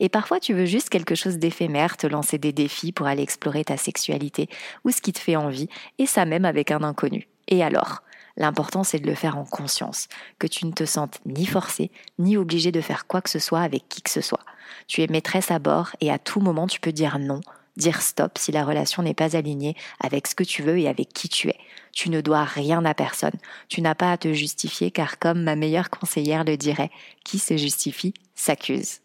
Et 0.00 0.08
parfois 0.08 0.40
tu 0.40 0.52
veux 0.52 0.64
juste 0.64 0.88
quelque 0.88 1.14
chose 1.14 1.38
d'éphémère, 1.38 1.96
te 1.96 2.08
lancer 2.08 2.38
des 2.38 2.52
défis 2.52 2.90
pour 2.90 3.06
aller 3.06 3.22
explorer 3.22 3.64
ta 3.64 3.76
sexualité 3.76 4.48
ou 4.84 4.90
ce 4.90 5.00
qui 5.00 5.12
te 5.12 5.20
fait 5.20 5.36
envie, 5.36 5.68
et 5.98 6.06
ça 6.06 6.24
même 6.24 6.44
avec 6.44 6.72
un 6.72 6.82
inconnu. 6.82 7.28
Et 7.46 7.62
alors? 7.62 8.02
L'important, 8.36 8.84
c'est 8.84 8.98
de 8.98 9.06
le 9.06 9.14
faire 9.14 9.36
en 9.36 9.44
conscience, 9.44 10.08
que 10.38 10.46
tu 10.46 10.66
ne 10.66 10.72
te 10.72 10.84
sentes 10.84 11.20
ni 11.26 11.46
forcé, 11.46 11.90
ni 12.18 12.36
obligé 12.36 12.72
de 12.72 12.80
faire 12.80 13.06
quoi 13.06 13.20
que 13.20 13.30
ce 13.30 13.38
soit 13.38 13.60
avec 13.60 13.88
qui 13.88 14.02
que 14.02 14.10
ce 14.10 14.20
soit. 14.20 14.44
Tu 14.86 15.02
es 15.02 15.06
maîtresse 15.06 15.50
à 15.50 15.58
bord 15.58 15.90
et 16.00 16.10
à 16.10 16.18
tout 16.18 16.40
moment 16.40 16.66
tu 16.66 16.80
peux 16.80 16.92
dire 16.92 17.18
non, 17.18 17.40
dire 17.76 18.02
stop 18.02 18.38
si 18.38 18.52
la 18.52 18.64
relation 18.64 19.02
n'est 19.02 19.14
pas 19.14 19.36
alignée 19.36 19.76
avec 20.00 20.26
ce 20.26 20.34
que 20.34 20.44
tu 20.44 20.62
veux 20.62 20.78
et 20.78 20.88
avec 20.88 21.12
qui 21.12 21.28
tu 21.28 21.48
es. 21.48 21.58
Tu 21.92 22.10
ne 22.10 22.20
dois 22.20 22.44
rien 22.44 22.84
à 22.84 22.94
personne. 22.94 23.38
Tu 23.68 23.82
n'as 23.82 23.94
pas 23.94 24.12
à 24.12 24.16
te 24.16 24.32
justifier 24.32 24.90
car 24.90 25.18
comme 25.18 25.42
ma 25.42 25.56
meilleure 25.56 25.90
conseillère 25.90 26.44
le 26.44 26.56
dirait, 26.56 26.90
qui 27.24 27.38
se 27.38 27.56
justifie 27.56 28.14
s'accuse. 28.34 29.00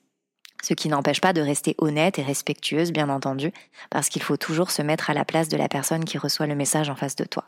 Ce 0.64 0.74
qui 0.74 0.90
n'empêche 0.90 1.22
pas 1.22 1.34
de 1.34 1.42
rester 1.42 1.76
honnête 1.78 2.18
et 2.18 2.24
respectueuse, 2.24 2.92
bien 2.92 3.10
entendu, 3.10 3.52
parce 3.90 4.10
qu'il 4.10 4.24
faut 4.24 4.38
toujours 4.38 4.72
se 4.72 4.82
mettre 4.82 5.10
à 5.10 5.14
la 5.14 5.24
place 5.24 5.50
de 5.50 5.58
la 5.58 5.70
personne 5.70 6.04
qui 6.04 6.18
reçoit 6.18 6.48
le 6.48 6.56
message 6.56 6.90
en 6.90 6.96
face 6.96 7.16
de 7.16 7.26
toi. 7.26 7.46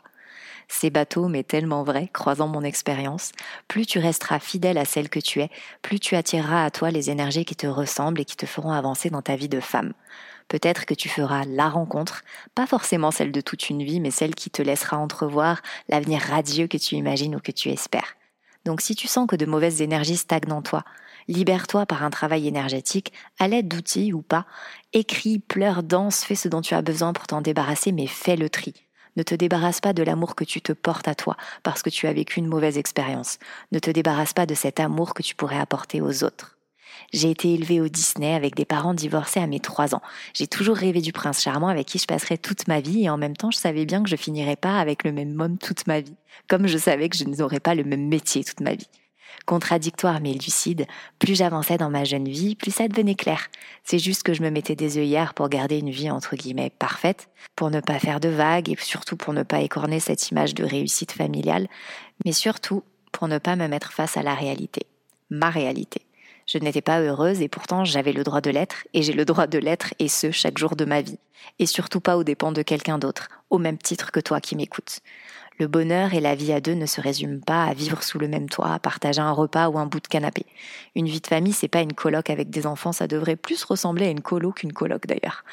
C'est 0.72 0.90
bateau, 0.90 1.26
mais 1.26 1.42
tellement 1.42 1.82
vrai, 1.82 2.08
croisant 2.12 2.46
mon 2.46 2.62
expérience. 2.62 3.32
Plus 3.66 3.86
tu 3.86 3.98
resteras 3.98 4.38
fidèle 4.38 4.78
à 4.78 4.84
celle 4.84 5.08
que 5.08 5.18
tu 5.18 5.40
es, 5.40 5.50
plus 5.82 5.98
tu 5.98 6.14
attireras 6.14 6.64
à 6.64 6.70
toi 6.70 6.92
les 6.92 7.10
énergies 7.10 7.44
qui 7.44 7.56
te 7.56 7.66
ressemblent 7.66 8.20
et 8.20 8.24
qui 8.24 8.36
te 8.36 8.46
feront 8.46 8.70
avancer 8.70 9.10
dans 9.10 9.20
ta 9.20 9.34
vie 9.34 9.48
de 9.48 9.58
femme. 9.58 9.92
Peut-être 10.46 10.86
que 10.86 10.94
tu 10.94 11.08
feras 11.08 11.44
la 11.44 11.68
rencontre, 11.68 12.22
pas 12.54 12.68
forcément 12.68 13.10
celle 13.10 13.32
de 13.32 13.40
toute 13.40 13.68
une 13.68 13.82
vie, 13.82 13.98
mais 13.98 14.12
celle 14.12 14.36
qui 14.36 14.48
te 14.48 14.62
laissera 14.62 14.96
entrevoir 14.96 15.60
l'avenir 15.88 16.22
radieux 16.22 16.68
que 16.68 16.78
tu 16.78 16.94
imagines 16.94 17.34
ou 17.34 17.40
que 17.40 17.52
tu 17.52 17.68
espères. 17.68 18.16
Donc 18.64 18.80
si 18.80 18.94
tu 18.94 19.08
sens 19.08 19.26
que 19.26 19.36
de 19.36 19.46
mauvaises 19.46 19.82
énergies 19.82 20.18
stagnent 20.18 20.52
en 20.52 20.62
toi, 20.62 20.84
libère-toi 21.26 21.84
par 21.84 22.04
un 22.04 22.10
travail 22.10 22.46
énergétique, 22.46 23.12
à 23.40 23.48
l'aide 23.48 23.66
d'outils 23.66 24.12
ou 24.12 24.22
pas, 24.22 24.46
écris, 24.92 25.40
pleure, 25.40 25.82
danse, 25.82 26.22
fais 26.22 26.36
ce 26.36 26.46
dont 26.46 26.60
tu 26.60 26.74
as 26.74 26.82
besoin 26.82 27.12
pour 27.12 27.26
t'en 27.26 27.40
débarrasser, 27.40 27.90
mais 27.90 28.06
fais 28.06 28.36
le 28.36 28.48
tri. 28.48 28.86
Ne 29.16 29.22
te 29.22 29.34
débarrasse 29.34 29.80
pas 29.80 29.92
de 29.92 30.02
l'amour 30.02 30.34
que 30.34 30.44
tu 30.44 30.60
te 30.60 30.72
portes 30.72 31.08
à 31.08 31.14
toi 31.14 31.36
parce 31.62 31.82
que 31.82 31.90
tu 31.90 32.06
as 32.06 32.12
vécu 32.12 32.38
une 32.38 32.46
mauvaise 32.46 32.78
expérience. 32.78 33.38
Ne 33.72 33.78
te 33.78 33.90
débarrasse 33.90 34.32
pas 34.32 34.46
de 34.46 34.54
cet 34.54 34.80
amour 34.80 35.14
que 35.14 35.22
tu 35.22 35.34
pourrais 35.34 35.58
apporter 35.58 36.00
aux 36.00 36.24
autres. 36.24 36.56
J'ai 37.12 37.30
été 37.30 37.54
élevée 37.54 37.80
au 37.80 37.88
Disney 37.88 38.34
avec 38.34 38.54
des 38.54 38.64
parents 38.64 38.94
divorcés 38.94 39.40
à 39.40 39.46
mes 39.46 39.60
trois 39.60 39.94
ans. 39.94 40.02
J'ai 40.34 40.46
toujours 40.46 40.76
rêvé 40.76 41.00
du 41.00 41.12
prince 41.12 41.42
charmant 41.42 41.68
avec 41.68 41.86
qui 41.86 41.98
je 41.98 42.06
passerais 42.06 42.38
toute 42.38 42.68
ma 42.68 42.80
vie 42.80 43.04
et 43.04 43.10
en 43.10 43.16
même 43.16 43.36
temps 43.36 43.50
je 43.50 43.58
savais 43.58 43.84
bien 43.84 44.02
que 44.02 44.08
je 44.08 44.16
finirais 44.16 44.56
pas 44.56 44.78
avec 44.78 45.04
le 45.04 45.12
même 45.12 45.40
homme 45.40 45.58
toute 45.58 45.86
ma 45.86 46.00
vie. 46.00 46.14
Comme 46.48 46.66
je 46.66 46.78
savais 46.78 47.08
que 47.08 47.16
je 47.16 47.24
n'aurais 47.24 47.60
pas 47.60 47.74
le 47.74 47.84
même 47.84 48.06
métier 48.06 48.44
toute 48.44 48.60
ma 48.60 48.74
vie. 48.74 48.88
Contradictoire 49.46 50.20
mais 50.20 50.32
lucide, 50.32 50.86
plus 51.18 51.36
j'avançais 51.36 51.78
dans 51.78 51.90
ma 51.90 52.04
jeune 52.04 52.28
vie, 52.28 52.54
plus 52.54 52.70
ça 52.70 52.88
devenait 52.88 53.14
clair. 53.14 53.48
C'est 53.84 53.98
juste 53.98 54.22
que 54.22 54.34
je 54.34 54.42
me 54.42 54.50
mettais 54.50 54.76
des 54.76 54.98
œillères 54.98 55.34
pour 55.34 55.48
garder 55.48 55.78
une 55.78 55.90
vie 55.90 56.10
entre 56.10 56.36
guillemets 56.36 56.70
parfaite, 56.70 57.28
pour 57.56 57.70
ne 57.70 57.80
pas 57.80 57.98
faire 57.98 58.20
de 58.20 58.28
vagues 58.28 58.70
et 58.70 58.76
surtout 58.80 59.16
pour 59.16 59.32
ne 59.32 59.42
pas 59.42 59.60
écorner 59.60 60.00
cette 60.00 60.30
image 60.30 60.54
de 60.54 60.64
réussite 60.64 61.12
familiale, 61.12 61.68
mais 62.24 62.32
surtout 62.32 62.82
pour 63.12 63.28
ne 63.28 63.38
pas 63.38 63.56
me 63.56 63.66
mettre 63.66 63.92
face 63.92 64.16
à 64.16 64.22
la 64.22 64.34
réalité, 64.34 64.86
ma 65.30 65.50
réalité. 65.50 66.02
Je 66.46 66.58
n'étais 66.58 66.80
pas 66.80 67.00
heureuse 67.00 67.42
et 67.42 67.48
pourtant 67.48 67.84
j'avais 67.84 68.12
le 68.12 68.24
droit 68.24 68.40
de 68.40 68.50
l'être 68.50 68.84
et 68.92 69.02
j'ai 69.02 69.12
le 69.12 69.24
droit 69.24 69.46
de 69.46 69.58
l'être 69.58 69.94
et 70.00 70.08
ce 70.08 70.32
chaque 70.32 70.58
jour 70.58 70.74
de 70.74 70.84
ma 70.84 71.00
vie. 71.00 71.18
Et 71.60 71.66
surtout 71.66 72.00
pas 72.00 72.16
aux 72.16 72.24
dépens 72.24 72.50
de 72.50 72.62
quelqu'un 72.62 72.98
d'autre, 72.98 73.28
au 73.50 73.58
même 73.58 73.78
titre 73.78 74.10
que 74.10 74.18
toi 74.18 74.40
qui 74.40 74.56
m'écoutes. 74.56 74.98
Le 75.60 75.66
bonheur 75.66 76.14
et 76.14 76.20
la 76.20 76.34
vie 76.34 76.54
à 76.54 76.62
deux 76.62 76.72
ne 76.72 76.86
se 76.86 77.02
résument 77.02 77.38
pas 77.38 77.64
à 77.64 77.74
vivre 77.74 78.02
sous 78.02 78.18
le 78.18 78.28
même 78.28 78.48
toit, 78.48 78.72
à 78.72 78.78
partager 78.78 79.20
un 79.20 79.30
repas 79.30 79.68
ou 79.68 79.78
un 79.78 79.84
bout 79.84 80.00
de 80.00 80.08
canapé. 80.08 80.46
Une 80.94 81.04
vie 81.04 81.20
de 81.20 81.26
famille, 81.26 81.52
c'est 81.52 81.68
pas 81.68 81.82
une 81.82 81.92
coloc 81.92 82.30
avec 82.30 82.48
des 82.48 82.66
enfants, 82.66 82.92
ça 82.92 83.06
devrait 83.06 83.36
plus 83.36 83.62
ressembler 83.64 84.06
à 84.06 84.10
une 84.10 84.22
colo 84.22 84.52
qu'une 84.52 84.72
coloc 84.72 85.06
d'ailleurs. 85.06 85.44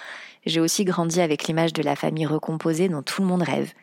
J'ai 0.45 0.61
aussi 0.61 0.85
grandi 0.85 1.19
avec 1.19 1.43
l'image 1.43 1.73
de 1.73 1.83
la 1.83 1.97
famille 1.97 2.25
recomposée 2.25 2.87
dont 2.87 3.01
tout 3.01 3.21
le 3.21 3.27
monde 3.27 3.41
rêve. 3.41 3.73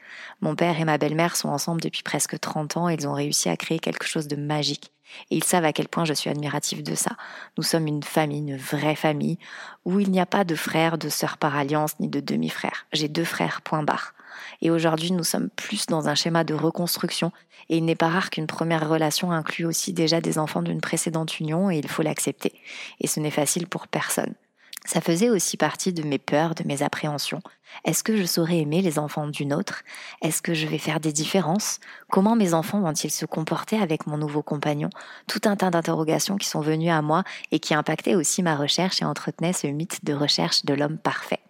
Mon 0.41 0.57
père 0.57 0.81
et 0.81 0.87
ma 0.87 0.97
belle-mère 0.97 1.37
sont 1.37 1.51
ensemble 1.51 1.83
depuis 1.83 2.03
presque 2.03 2.41
30 2.41 2.79
ans 2.79 2.89
et 2.89 2.95
ils 2.95 3.07
ont 3.07 3.13
réussi 3.13 3.51
à 3.51 3.59
créer 3.59 3.79
quelque 3.79 4.07
chose 4.07 4.27
de 4.27 4.37
magique. 4.37 4.93
Et 5.31 5.37
ils 5.37 5.45
savent 5.45 5.67
à 5.67 5.75
quel 5.75 5.89
point 5.89 6.07
je 6.07 6.15
suis 6.15 6.31
admirative 6.31 6.83
de 6.83 6.95
ça. 6.95 7.19
Nous 7.59 7.65
sommes 7.65 7.87
une 7.87 8.03
famille, 8.03 8.39
une 8.39 8.57
vraie 8.57 8.97
famille, 8.97 9.39
où 9.85 10.01
il 10.01 10.11
n'y 10.11 10.21
a 10.21 10.27
pas 10.27 10.45
de 10.45 10.55
frères, 10.55 10.97
de 10.97 11.11
sœurs 11.11 11.37
par 11.37 11.55
alliance, 11.55 12.01
ni 12.01 12.09
de 12.09 12.21
demi-frères. 12.21 12.87
J'ai 12.95 13.09
deux 13.09 13.25
frères, 13.25 13.61
point 13.61 13.83
barre. 13.83 14.14
Et 14.63 14.71
aujourd'hui, 14.71 15.13
nous 15.13 15.25
sommes 15.25 15.51
plus 15.51 15.87
dans 15.87 16.09
un 16.09 16.15
schéma 16.15 16.45
de 16.45 16.55
reconstruction. 16.55 17.33
Et 17.69 17.79
il 17.79 17.85
n'est 17.85 17.95
pas 17.95 18.09
rare 18.09 18.31
qu'une 18.31 18.47
première 18.47 18.89
relation 18.89 19.33
inclue 19.33 19.65
aussi 19.65 19.93
déjà 19.93 20.21
des 20.21 20.39
enfants 20.39 20.63
d'une 20.63 20.81
précédente 20.81 21.41
union, 21.41 21.71
et 21.71 21.79
il 21.79 21.89
faut 21.89 22.03
l'accepter. 22.03 22.53
Et 23.01 23.07
ce 23.07 23.21
n'est 23.21 23.31
facile 23.31 23.67
pour 23.67 23.89
personne. 23.89 24.35
Ça 24.87 25.01
faisait 25.01 25.31
aussi 25.31 25.57
partie 25.57 25.95
de 25.95 26.03
mes 26.03 26.19
peurs, 26.19 26.55
de 26.55 26.65
mes 26.65 26.83
appréhensions. 26.83 27.41
Est-ce 27.87 28.05
que 28.05 28.17
je 28.17 28.25
saurais 28.25 28.59
aimer 28.59 28.83
les 28.83 28.99
enfants 28.99 29.27
d'une 29.27 29.55
autre? 29.55 29.83
Est-ce 30.21 30.43
que 30.43 30.53
je 30.53 30.67
vais 30.67 30.79
faire 30.79 31.01
des 31.01 31.13
différences? 31.13 31.81
Comment 32.11 32.37
mes 32.37 32.53
enfants 32.53 32.81
vont-ils 32.81 33.11
se 33.11 33.25
comporter 33.25 33.81
avec 33.81 34.07
mon 34.07 34.19
nouveau 34.19 34.43
compagnon? 34.43 34.91
Tout 35.27 35.41
un 35.47 35.57
tas 35.57 35.71
d'interrogations 35.71 36.37
qui 36.37 36.49
sont 36.49 36.61
venues 36.61 36.91
à 36.91 37.01
moi 37.01 37.25
et 37.51 37.61
qui 37.61 37.75
impactaient 37.75 38.15
aussi 38.15 38.43
ma 38.43 38.57
recherche 38.57 39.01
et 39.01 39.07
entretenaient 39.07 39.55
ce 39.55 39.67
mythe 39.69 40.05
de 40.05 40.13
recherche 40.13 40.67
de 40.67 40.75
l'homme 40.75 40.99
parfait. 40.99 41.41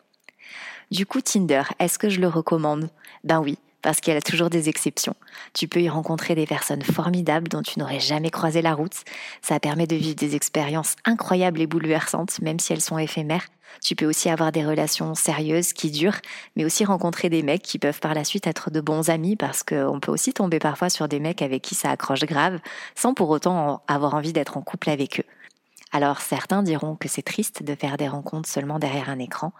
Du 0.91 1.07
coup, 1.07 1.21
Tinder, 1.21 1.63
est-ce 1.79 1.99
que 1.99 2.09
je 2.09 2.21
le 2.21 2.29
recommande? 2.29 2.89
Ben 3.25 3.41
oui, 3.41 3.59
parce 3.83 4.01
qu'il 4.01 4.15
y 4.15 4.17
a 4.17 4.23
toujours 4.23 4.51
des 4.51 4.69
exceptions. 4.69 5.15
Tu 5.53 5.69
peux 5.69 5.81
y 5.81 5.89
rencontrer 5.89 6.35
des 6.35 6.47
personnes 6.47 6.83
formidables 6.83 7.49
dont 7.49 7.63
tu 7.63 7.79
n'aurais 7.79 8.01
jamais 8.01 8.31
croisé 8.31 8.63
la 8.63 8.75
route. 8.75 9.05
Ça 9.43 9.61
permet 9.61 9.87
de 9.87 9.97
vivre 9.97 10.17
des 10.17 10.37
expériences 10.37 10.97
incroyables 11.05 11.61
et 11.61 11.67
bouleversantes, 11.67 12.41
même 12.41 12.59
si 12.59 12.73
elles 12.73 12.81
sont 12.81 12.99
éphémères. 12.99 13.47
Tu 13.83 13.97
peux 13.97 14.07
aussi 14.07 14.31
avoir 14.31 14.53
des 14.53 14.65
relations 14.65 15.15
sérieuses 15.15 15.73
qui 15.73 15.91
durent, 15.91 16.21
mais 16.57 16.65
aussi 16.65 16.85
rencontrer 16.85 17.29
des 17.29 17.43
mecs 17.43 17.63
qui 17.63 17.79
peuvent 17.79 18.01
par 18.01 18.15
la 18.15 18.25
suite 18.25 18.47
être 18.47 18.71
de 18.71 18.81
bons 18.81 19.11
amis 19.11 19.37
parce 19.37 19.63
qu'on 19.63 20.01
peut 20.01 20.13
aussi 20.13 20.33
tomber 20.33 20.59
parfois 20.59 20.91
sur 20.91 21.09
des 21.09 21.21
mecs 21.21 21.43
avec 21.43 21.63
qui 21.63 21.75
ça 21.75 21.91
accroche 21.91 22.21
grave, 22.21 22.61
sans 22.95 23.15
pour 23.15 23.31
autant 23.31 23.83
avoir 23.89 24.15
envie 24.15 24.33
d'être 24.33 24.57
en 24.57 24.63
couple 24.63 24.91
avec 24.91 25.21
eux. 25.21 25.34
Alors 25.95 26.21
certains 26.21 26.65
diront 26.65 26.97
que 26.97 27.07
c'est 27.07 27.23
triste 27.23 27.63
de 27.63 27.77
faire 27.77 27.97
des 27.97 28.09
rencontres 28.09 28.49
seulement 28.49 28.81
derrière 28.81 29.09
un 29.11 29.21
écran, 29.21 29.53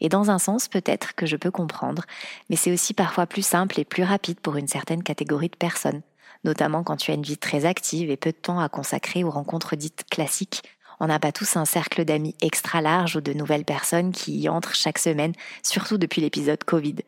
et 0.00 0.08
dans 0.08 0.30
un 0.30 0.38
sens 0.38 0.68
peut-être 0.68 1.16
que 1.16 1.26
je 1.26 1.34
peux 1.34 1.50
comprendre, 1.50 2.04
mais 2.48 2.54
c'est 2.54 2.70
aussi 2.70 2.94
parfois 2.94 3.26
plus 3.26 3.44
simple 3.44 3.80
et 3.80 3.84
plus 3.84 4.04
rapide 4.04 4.38
pour 4.38 4.54
une 4.54 4.68
certaine 4.68 5.02
catégorie 5.02 5.48
de 5.48 5.56
personnes, 5.56 6.02
notamment 6.44 6.84
quand 6.84 6.94
tu 6.94 7.10
as 7.10 7.14
une 7.14 7.24
vie 7.24 7.38
très 7.38 7.64
active 7.64 8.08
et 8.08 8.16
peu 8.16 8.30
de 8.30 8.36
temps 8.36 8.60
à 8.60 8.68
consacrer 8.68 9.24
aux 9.24 9.30
rencontres 9.30 9.74
dites 9.74 10.04
classiques. 10.08 10.62
On 11.00 11.08
n'a 11.08 11.18
pas 11.18 11.32
tous 11.32 11.56
un 11.56 11.64
cercle 11.64 12.04
d'amis 12.04 12.36
extra 12.40 12.80
large 12.80 13.16
ou 13.16 13.20
de 13.20 13.32
nouvelles 13.32 13.64
personnes 13.64 14.12
qui 14.12 14.38
y 14.38 14.48
entrent 14.48 14.76
chaque 14.76 14.98
semaine, 14.98 15.32
surtout 15.64 15.98
depuis 15.98 16.20
l'épisode 16.20 16.62
Covid. 16.62 16.98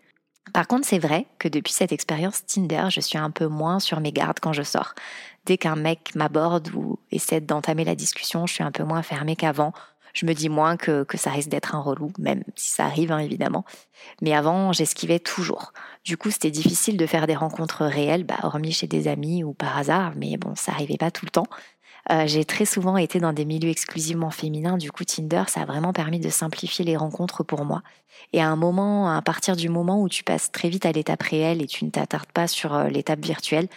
Par 0.53 0.67
contre, 0.67 0.87
c'est 0.87 0.99
vrai 0.99 1.27
que 1.39 1.49
depuis 1.49 1.73
cette 1.73 1.93
expérience 1.93 2.45
Tinder, 2.45 2.87
je 2.91 3.01
suis 3.01 3.17
un 3.17 3.31
peu 3.31 3.47
moins 3.47 3.79
sur 3.79 4.01
mes 4.01 4.13
gardes 4.13 4.41
quand 4.41 4.53
je 4.53 4.63
sors. 4.63 4.95
Dès 5.47 5.59
qu'un 5.59 5.77
mec 5.77 6.15
m'aborde 6.15 6.71
ou 6.75 6.99
essaie 7.11 7.41
d'entamer 7.41 7.85
la 7.85 7.95
discussion, 7.95 8.47
je 8.47 8.55
suis 8.55 8.63
un 8.63 8.71
peu 8.71 8.85
moins 8.85 9.03
fermée 9.03 9.37
qu'avant. 9.37 9.73
Je 10.15 10.27
me 10.27 10.35
dis 10.35 10.49
moins 10.49 10.77
que, 10.77 11.05
que 11.05 11.17
ça 11.17 11.31
risque 11.31 11.49
d'être 11.49 11.75
un 11.75 11.81
relou, 11.81 12.13
même 12.19 12.45
si 12.55 12.71
ça 12.71 12.85
arrive 12.85 13.13
hein, 13.13 13.19
évidemment. 13.19 13.65
Mais 14.21 14.35
avant, 14.35 14.73
j'esquivais 14.73 15.19
toujours. 15.19 15.73
Du 16.05 16.17
coup, 16.17 16.31
c'était 16.31 16.51
difficile 16.51 16.97
de 16.97 17.07
faire 17.07 17.27
des 17.27 17.35
rencontres 17.35 17.87
réelles, 17.87 18.25
bah, 18.25 18.39
hormis 18.43 18.73
chez 18.73 18.87
des 18.87 19.09
amis 19.09 19.43
ou 19.43 19.55
par 19.55 19.77
hasard, 19.77 20.13
mais 20.17 20.37
bon, 20.37 20.55
ça 20.55 20.73
arrivait 20.73 20.99
pas 20.99 21.11
tout 21.11 21.25
le 21.25 21.31
temps. 21.31 21.47
Euh, 22.11 22.27
j'ai 22.27 22.45
très 22.45 22.65
souvent 22.65 22.97
été 22.97 23.21
dans 23.21 23.33
des 23.33 23.45
milieux 23.45 23.71
exclusivement 23.71 24.31
féminins, 24.31 24.77
du 24.77 24.91
coup 24.91 25.05
Tinder, 25.05 25.45
ça 25.47 25.63
a 25.63 25.65
vraiment 25.65 25.93
permis 25.93 26.19
de 26.19 26.31
simplifier 26.31 26.85
les 26.85 26.97
rencontres 26.97 27.45
pour 27.45 27.65
moi. 27.65 27.83
Et 28.33 28.43
à 28.43 28.49
un 28.49 28.57
moment, 28.57 29.09
à 29.09 29.23
partir 29.23 29.55
du 29.55 29.69
moment 29.69 30.03
où 30.03 30.09
tu 30.09 30.25
passes 30.25 30.51
très 30.51 30.69
vite 30.69 30.85
à 30.85 30.93
l'étape 30.93 31.23
réelle 31.23 31.63
et 31.63 31.67
tu 31.67 31.85
ne 31.85 31.91
t'attardes 31.91 32.33
pas 32.33 32.49
sur 32.49 32.75
euh, 32.75 32.89
l'étape 32.89 33.25
virtuelle, 33.25 33.69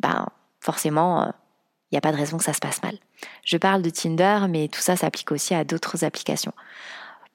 ben 0.00 0.28
forcément, 0.60 1.22
il 1.22 1.28
euh, 1.28 1.32
n'y 1.92 1.98
a 1.98 2.00
pas 2.00 2.12
de 2.12 2.16
raison 2.16 2.38
que 2.38 2.44
ça 2.44 2.52
se 2.52 2.60
passe 2.60 2.82
mal. 2.82 2.96
Je 3.44 3.56
parle 3.56 3.82
de 3.82 3.90
Tinder, 3.90 4.40
mais 4.48 4.68
tout 4.68 4.80
ça 4.80 4.96
s'applique 4.96 5.32
aussi 5.32 5.54
à 5.54 5.64
d'autres 5.64 6.04
applications. 6.04 6.52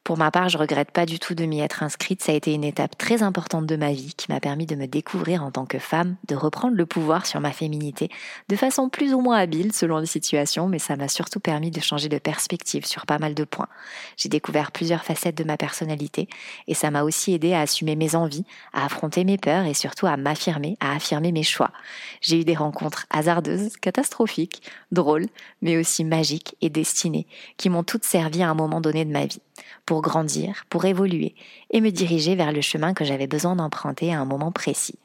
Pour 0.04 0.18
ma 0.18 0.32
part, 0.32 0.50
je 0.50 0.58
regrette 0.58 0.92
pas 0.92 1.06
du 1.06 1.18
tout 1.18 1.34
de 1.34 1.46
m'y 1.46 1.62
être 1.62 1.82
inscrite. 1.82 2.22
Ça 2.22 2.34
a 2.34 2.36
été 2.36 2.54
une 2.54 2.66
étape 2.66 2.98
très 2.98 3.24
importante 3.24 3.66
de 3.66 3.78
ma 3.78 3.94
vie 3.94 4.14
qui 4.18 4.30
m'a 4.30 4.42
permis 4.42 4.66
de 4.66 4.76
me 4.76 4.86
découvrir 4.86 5.46
en 5.46 5.52
tant 5.52 5.66
que 5.66 5.80
femme, 5.80 6.18
de 6.28 6.36
reprendre 6.36 6.76
le 6.76 6.86
pouvoir 6.86 7.26
sur 7.26 7.40
ma 7.40 7.54
féminité 7.54 8.10
de 8.50 8.58
façon 8.58 8.90
plus 8.90 9.14
ou 9.14 9.22
moins 9.22 9.38
habile 9.38 9.72
selon 9.72 10.00
les 10.00 10.06
situations, 10.06 10.68
mais 10.68 10.80
ça 10.80 10.98
m'a 10.98 11.08
surtout 11.08 11.40
permis 11.40 11.72
de 11.72 11.80
changer 11.80 12.10
de 12.10 12.18
perspective 12.18 12.86
sur 12.86 13.06
pas 13.06 13.18
mal 13.18 13.34
de 13.34 13.46
points. 13.46 13.70
J'ai 14.18 14.28
découvert 14.28 14.74
plusieurs 14.74 15.06
facettes 15.06 15.38
de 15.38 15.46
ma 15.46 15.56
personnalité 15.56 16.28
et 16.68 16.74
ça 16.74 16.92
m'a 16.92 17.04
aussi 17.04 17.34
aidé 17.34 17.54
à 17.54 17.62
assumer 17.62 17.96
mes 17.96 18.14
envies, 18.16 18.46
à 18.74 18.84
affronter 18.84 19.24
mes 19.24 19.38
peurs 19.38 19.66
et 19.66 19.74
surtout 19.74 20.08
à 20.08 20.18
m'affirmer, 20.18 20.76
à 20.82 20.94
affirmer 20.96 21.32
mes 21.32 21.44
choix. 21.44 21.72
J'ai 22.20 22.42
eu 22.42 22.44
des 22.44 22.56
rencontres 22.56 23.06
hasardeuses, 23.10 23.78
catastrophiques, 23.78 24.64
drôles, 24.92 25.28
mais 25.62 25.78
aussi 25.78 26.04
magiques 26.04 26.58
et 26.60 26.70
destinées 26.70 27.26
qui 27.56 27.70
m'ont 27.70 27.84
toutes 27.84 28.04
servi 28.04 28.44
à 28.44 28.50
un 28.50 28.54
moment 28.54 28.82
donné 28.82 29.06
de 29.06 29.12
ma 29.12 29.26
vie 29.28 29.40
pour 29.86 30.02
grandir, 30.02 30.66
pour 30.70 30.86
évoluer 30.86 31.36
et 31.70 31.82
me 31.82 31.92
diriger 31.92 32.36
vers 32.36 32.52
le 32.52 32.62
chemin 32.62 32.94
que 32.94 33.06
j'avais 33.06 33.28
besoin 33.28 33.56
d'emprunter 33.56 34.14
à 34.14 34.20
un 34.20 34.26
moment 34.26 34.52
précis. 34.52 35.00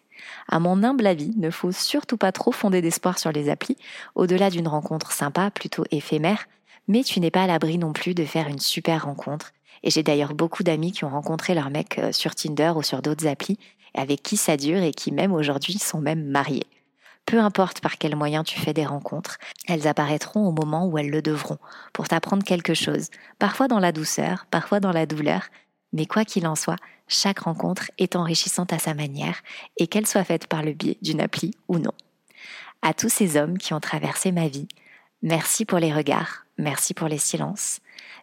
À 0.49 0.59
mon 0.59 0.83
humble 0.83 1.07
avis, 1.07 1.33
ne 1.37 1.51
faut 1.51 1.73
surtout 1.73 2.17
pas 2.17 2.33
trop 2.33 2.53
fonder 2.53 2.83
d'espoir 2.83 3.19
sur 3.19 3.33
les 3.33 3.49
applis, 3.49 3.77
au-delà 4.15 4.51
d'une 4.51 4.69
rencontre 4.69 5.13
sympa, 5.13 5.51
plutôt 5.51 5.85
éphémère, 5.91 6.47
mais 6.89 7.05
tu 7.05 7.21
n'es 7.21 7.31
pas 7.31 7.43
à 7.43 7.47
l'abri 7.47 7.79
non 7.79 7.93
plus 7.93 8.15
de 8.15 8.25
faire 8.25 8.49
une 8.49 8.59
super 8.59 9.05
rencontre. 9.05 9.53
Et 9.83 9.91
j'ai 9.91 10.03
d'ailleurs 10.03 10.35
beaucoup 10.35 10.63
d'amis 10.63 10.93
qui 10.93 11.05
ont 11.05 11.11
rencontré 11.11 11.55
leur 11.55 11.71
mec 11.71 11.99
euh, 11.99 12.13
sur 12.13 12.35
Tinder 12.35 12.73
ou 12.75 12.83
sur 12.83 13.03
d'autres 13.03 13.27
applis, 13.27 13.59
avec 13.95 14.23
qui 14.23 14.37
ça 14.37 14.57
dure 14.57 14.83
et 14.83 14.93
qui 14.93 15.13
même 15.13 15.33
aujourd'hui 15.33 15.79
sont 15.79 16.01
même 16.01 16.25
mariés. 16.25 16.67
Peu 17.29 17.41
importe 17.41 17.83
par 17.83 17.99
quel 17.99 18.17
moyen 18.17 18.43
tu 18.43 18.59
fais 18.59 18.73
des 18.73 18.87
rencontres, 18.87 19.37
elles 19.67 19.87
apparaîtront 19.87 20.49
au 20.49 20.51
moment 20.51 20.87
où 20.87 20.97
elles 20.97 21.11
le 21.11 21.21
devront, 21.21 21.59
pour 21.93 22.09
t'apprendre 22.09 22.43
quelque 22.43 22.73
chose, 22.73 23.09
parfois 23.39 23.69
dans 23.69 23.81
la 23.81 23.93
douceur, 23.93 24.47
parfois 24.51 24.81
dans 24.81 24.93
la 24.93 25.05
douleur, 25.05 25.43
mais 25.93 26.07
quoi 26.07 26.25
qu'il 26.25 26.47
en 26.47 26.55
soit, 26.55 26.79
chaque 27.07 27.41
rencontre 27.41 27.91
est 27.99 28.17
enrichissante 28.17 28.73
à 28.73 28.79
sa 28.79 28.95
manière, 28.95 29.43
et 29.77 29.89
qu'elle 29.89 30.07
soit 30.07 30.25
faite 30.25 30.47
par 30.47 30.63
le 30.63 30.73
biais 30.73 30.97
d'une 31.03 31.21
appli 31.21 31.51
ou 31.69 31.79
non. 31.79 31.93
À 32.81 32.95
tous 32.95 33.11
ces 33.11 33.37
hommes 33.37 33.59
qui 33.59 33.75
ont 33.75 33.81
traversé 33.81 34.33
ma 34.33 34.49
vie, 34.49 34.69
merci 35.21 35.67
pour 35.67 35.81
les 35.81 35.93
regards, 35.93 36.47
merci 36.57 36.95
pour 36.95 37.09
les 37.09 37.19
silences, 37.19 37.81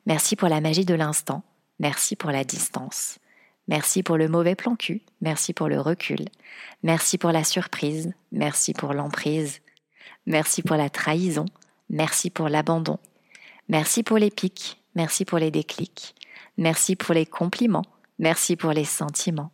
merci 0.08 0.36
pour 0.36 0.48
la 0.48 0.62
magie 0.62 0.84
de 0.84 0.96
l'instant, 0.96 1.44
merci 1.78 2.16
pour 2.16 2.32
la 2.32 2.44
distance. 2.44 3.20
Merci 3.68 4.04
pour 4.04 4.18
le 4.18 4.28
mauvais 4.28 4.56
plan 4.56 4.76
cul, 4.76 5.02
merci 5.22 5.52
pour 5.52 5.68
le 5.68 5.82
recul, 5.82 6.26
merci 6.84 7.18
pour 7.18 7.32
la 7.32 7.44
surprise, 7.44 8.14
merci 8.32 8.74
pour 8.74 8.94
l'emprise, 8.94 9.62
merci 10.28 10.62
pour 10.62 10.76
la 10.76 10.92
trahison, 10.92 11.46
merci 11.90 12.30
pour 12.30 12.48
l'abandon, 12.48 13.00
merci 13.68 14.04
pour 14.04 14.20
les 14.20 14.30
pics, 14.30 14.80
merci 14.94 15.26
pour 15.26 15.40
les 15.40 15.50
déclics, 15.50 16.14
merci 16.58 16.96
pour 16.96 17.16
les 17.16 17.26
compliments, 17.26 17.86
merci 18.20 18.56
pour 18.56 18.72
les 18.72 18.86
sentiments, 18.86 19.52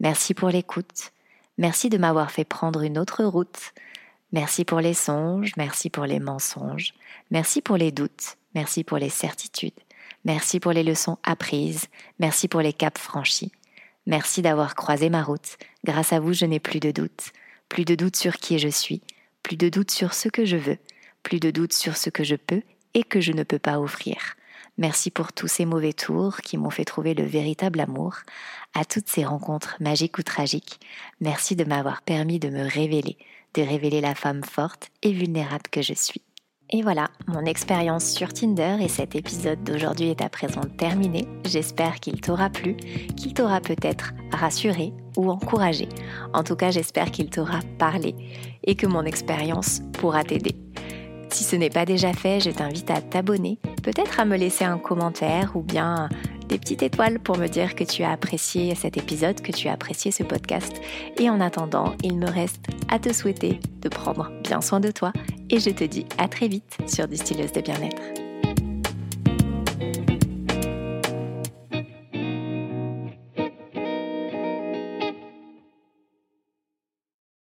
merci 0.00 0.32
pour 0.32 0.48
l'écoute, 0.48 1.12
merci 1.58 1.90
de 1.90 1.98
m'avoir 1.98 2.30
fait 2.30 2.46
prendre 2.46 2.80
une 2.80 2.96
autre 2.96 3.24
route, 3.24 3.74
merci 4.32 4.64
pour 4.64 4.80
les 4.80 4.94
songes, 4.94 5.52
merci 5.58 5.90
pour 5.90 6.06
les 6.06 6.18
mensonges, 6.18 6.94
merci 7.30 7.60
pour 7.60 7.76
les 7.76 7.92
doutes, 7.92 8.38
merci 8.54 8.84
pour 8.84 8.96
les 8.96 9.10
certitudes, 9.10 9.78
Merci 10.24 10.60
pour 10.60 10.72
les 10.72 10.82
leçons 10.82 11.18
apprises, 11.22 11.86
merci 12.18 12.46
pour 12.46 12.60
les 12.60 12.72
caps 12.72 13.00
franchis. 13.00 13.52
Merci 14.06 14.42
d'avoir 14.42 14.74
croisé 14.74 15.08
ma 15.08 15.22
route. 15.22 15.56
Grâce 15.84 16.12
à 16.12 16.20
vous, 16.20 16.32
je 16.32 16.44
n'ai 16.44 16.60
plus 16.60 16.80
de 16.80 16.90
doute. 16.90 17.32
Plus 17.68 17.84
de 17.84 17.94
doute 17.94 18.16
sur 18.16 18.36
qui 18.36 18.58
je 18.58 18.68
suis, 18.68 19.02
plus 19.42 19.56
de 19.56 19.68
doute 19.68 19.90
sur 19.90 20.14
ce 20.14 20.28
que 20.28 20.44
je 20.44 20.56
veux, 20.56 20.78
plus 21.22 21.40
de 21.40 21.50
doute 21.50 21.72
sur 21.72 21.96
ce 21.96 22.10
que 22.10 22.24
je 22.24 22.36
peux 22.36 22.62
et 22.94 23.04
que 23.04 23.20
je 23.20 23.32
ne 23.32 23.44
peux 23.44 23.58
pas 23.58 23.80
offrir. 23.80 24.16
Merci 24.78 25.10
pour 25.10 25.32
tous 25.32 25.48
ces 25.48 25.64
mauvais 25.64 25.92
tours 25.92 26.38
qui 26.38 26.56
m'ont 26.56 26.70
fait 26.70 26.84
trouver 26.84 27.14
le 27.14 27.24
véritable 27.24 27.80
amour, 27.80 28.16
à 28.74 28.84
toutes 28.84 29.08
ces 29.08 29.24
rencontres 29.24 29.76
magiques 29.80 30.18
ou 30.18 30.22
tragiques. 30.22 30.80
Merci 31.20 31.54
de 31.54 31.64
m'avoir 31.64 32.02
permis 32.02 32.38
de 32.38 32.48
me 32.48 32.62
révéler, 32.62 33.18
de 33.54 33.62
révéler 33.62 34.00
la 34.00 34.14
femme 34.14 34.42
forte 34.42 34.90
et 35.02 35.12
vulnérable 35.12 35.68
que 35.70 35.82
je 35.82 35.94
suis. 35.94 36.22
Et 36.72 36.82
voilà, 36.82 37.08
mon 37.26 37.44
expérience 37.46 38.04
sur 38.04 38.32
Tinder 38.32 38.76
et 38.80 38.86
cet 38.86 39.16
épisode 39.16 39.64
d'aujourd'hui 39.64 40.10
est 40.10 40.22
à 40.22 40.28
présent 40.28 40.60
terminé. 40.78 41.26
J'espère 41.44 41.98
qu'il 41.98 42.20
t'aura 42.20 42.48
plu, 42.48 42.76
qu'il 43.16 43.34
t'aura 43.34 43.60
peut-être 43.60 44.12
rassuré 44.30 44.92
ou 45.16 45.30
encouragé. 45.32 45.88
En 46.32 46.44
tout 46.44 46.54
cas, 46.54 46.70
j'espère 46.70 47.10
qu'il 47.10 47.28
t'aura 47.28 47.58
parlé 47.78 48.14
et 48.62 48.76
que 48.76 48.86
mon 48.86 49.02
expérience 49.02 49.80
pourra 49.94 50.22
t'aider. 50.22 50.54
Si 51.30 51.42
ce 51.42 51.56
n'est 51.56 51.70
pas 51.70 51.84
déjà 51.84 52.12
fait, 52.12 52.38
je 52.38 52.50
t'invite 52.50 52.90
à 52.90 53.00
t'abonner, 53.00 53.58
peut-être 53.82 54.20
à 54.20 54.24
me 54.24 54.36
laisser 54.36 54.64
un 54.64 54.78
commentaire 54.78 55.56
ou 55.56 55.62
bien 55.62 56.08
des 56.50 56.58
petites 56.58 56.82
étoiles 56.82 57.18
pour 57.20 57.38
me 57.38 57.46
dire 57.46 57.74
que 57.74 57.84
tu 57.84 58.02
as 58.02 58.10
apprécié 58.10 58.74
cet 58.74 58.96
épisode, 58.96 59.40
que 59.40 59.52
tu 59.52 59.68
as 59.68 59.72
apprécié 59.72 60.10
ce 60.10 60.24
podcast. 60.24 60.80
Et 61.18 61.30
en 61.30 61.40
attendant, 61.40 61.94
il 62.02 62.18
me 62.18 62.28
reste 62.28 62.66
à 62.88 62.98
te 62.98 63.12
souhaiter 63.12 63.60
de 63.80 63.88
prendre 63.88 64.30
bien 64.42 64.60
soin 64.60 64.80
de 64.80 64.90
toi 64.90 65.12
et 65.48 65.60
je 65.60 65.70
te 65.70 65.84
dis 65.84 66.06
à 66.18 66.28
très 66.28 66.48
vite 66.48 66.78
sur 66.86 67.08
Distilleuse 67.08 67.52
de 67.52 67.60
bien-être. 67.60 68.29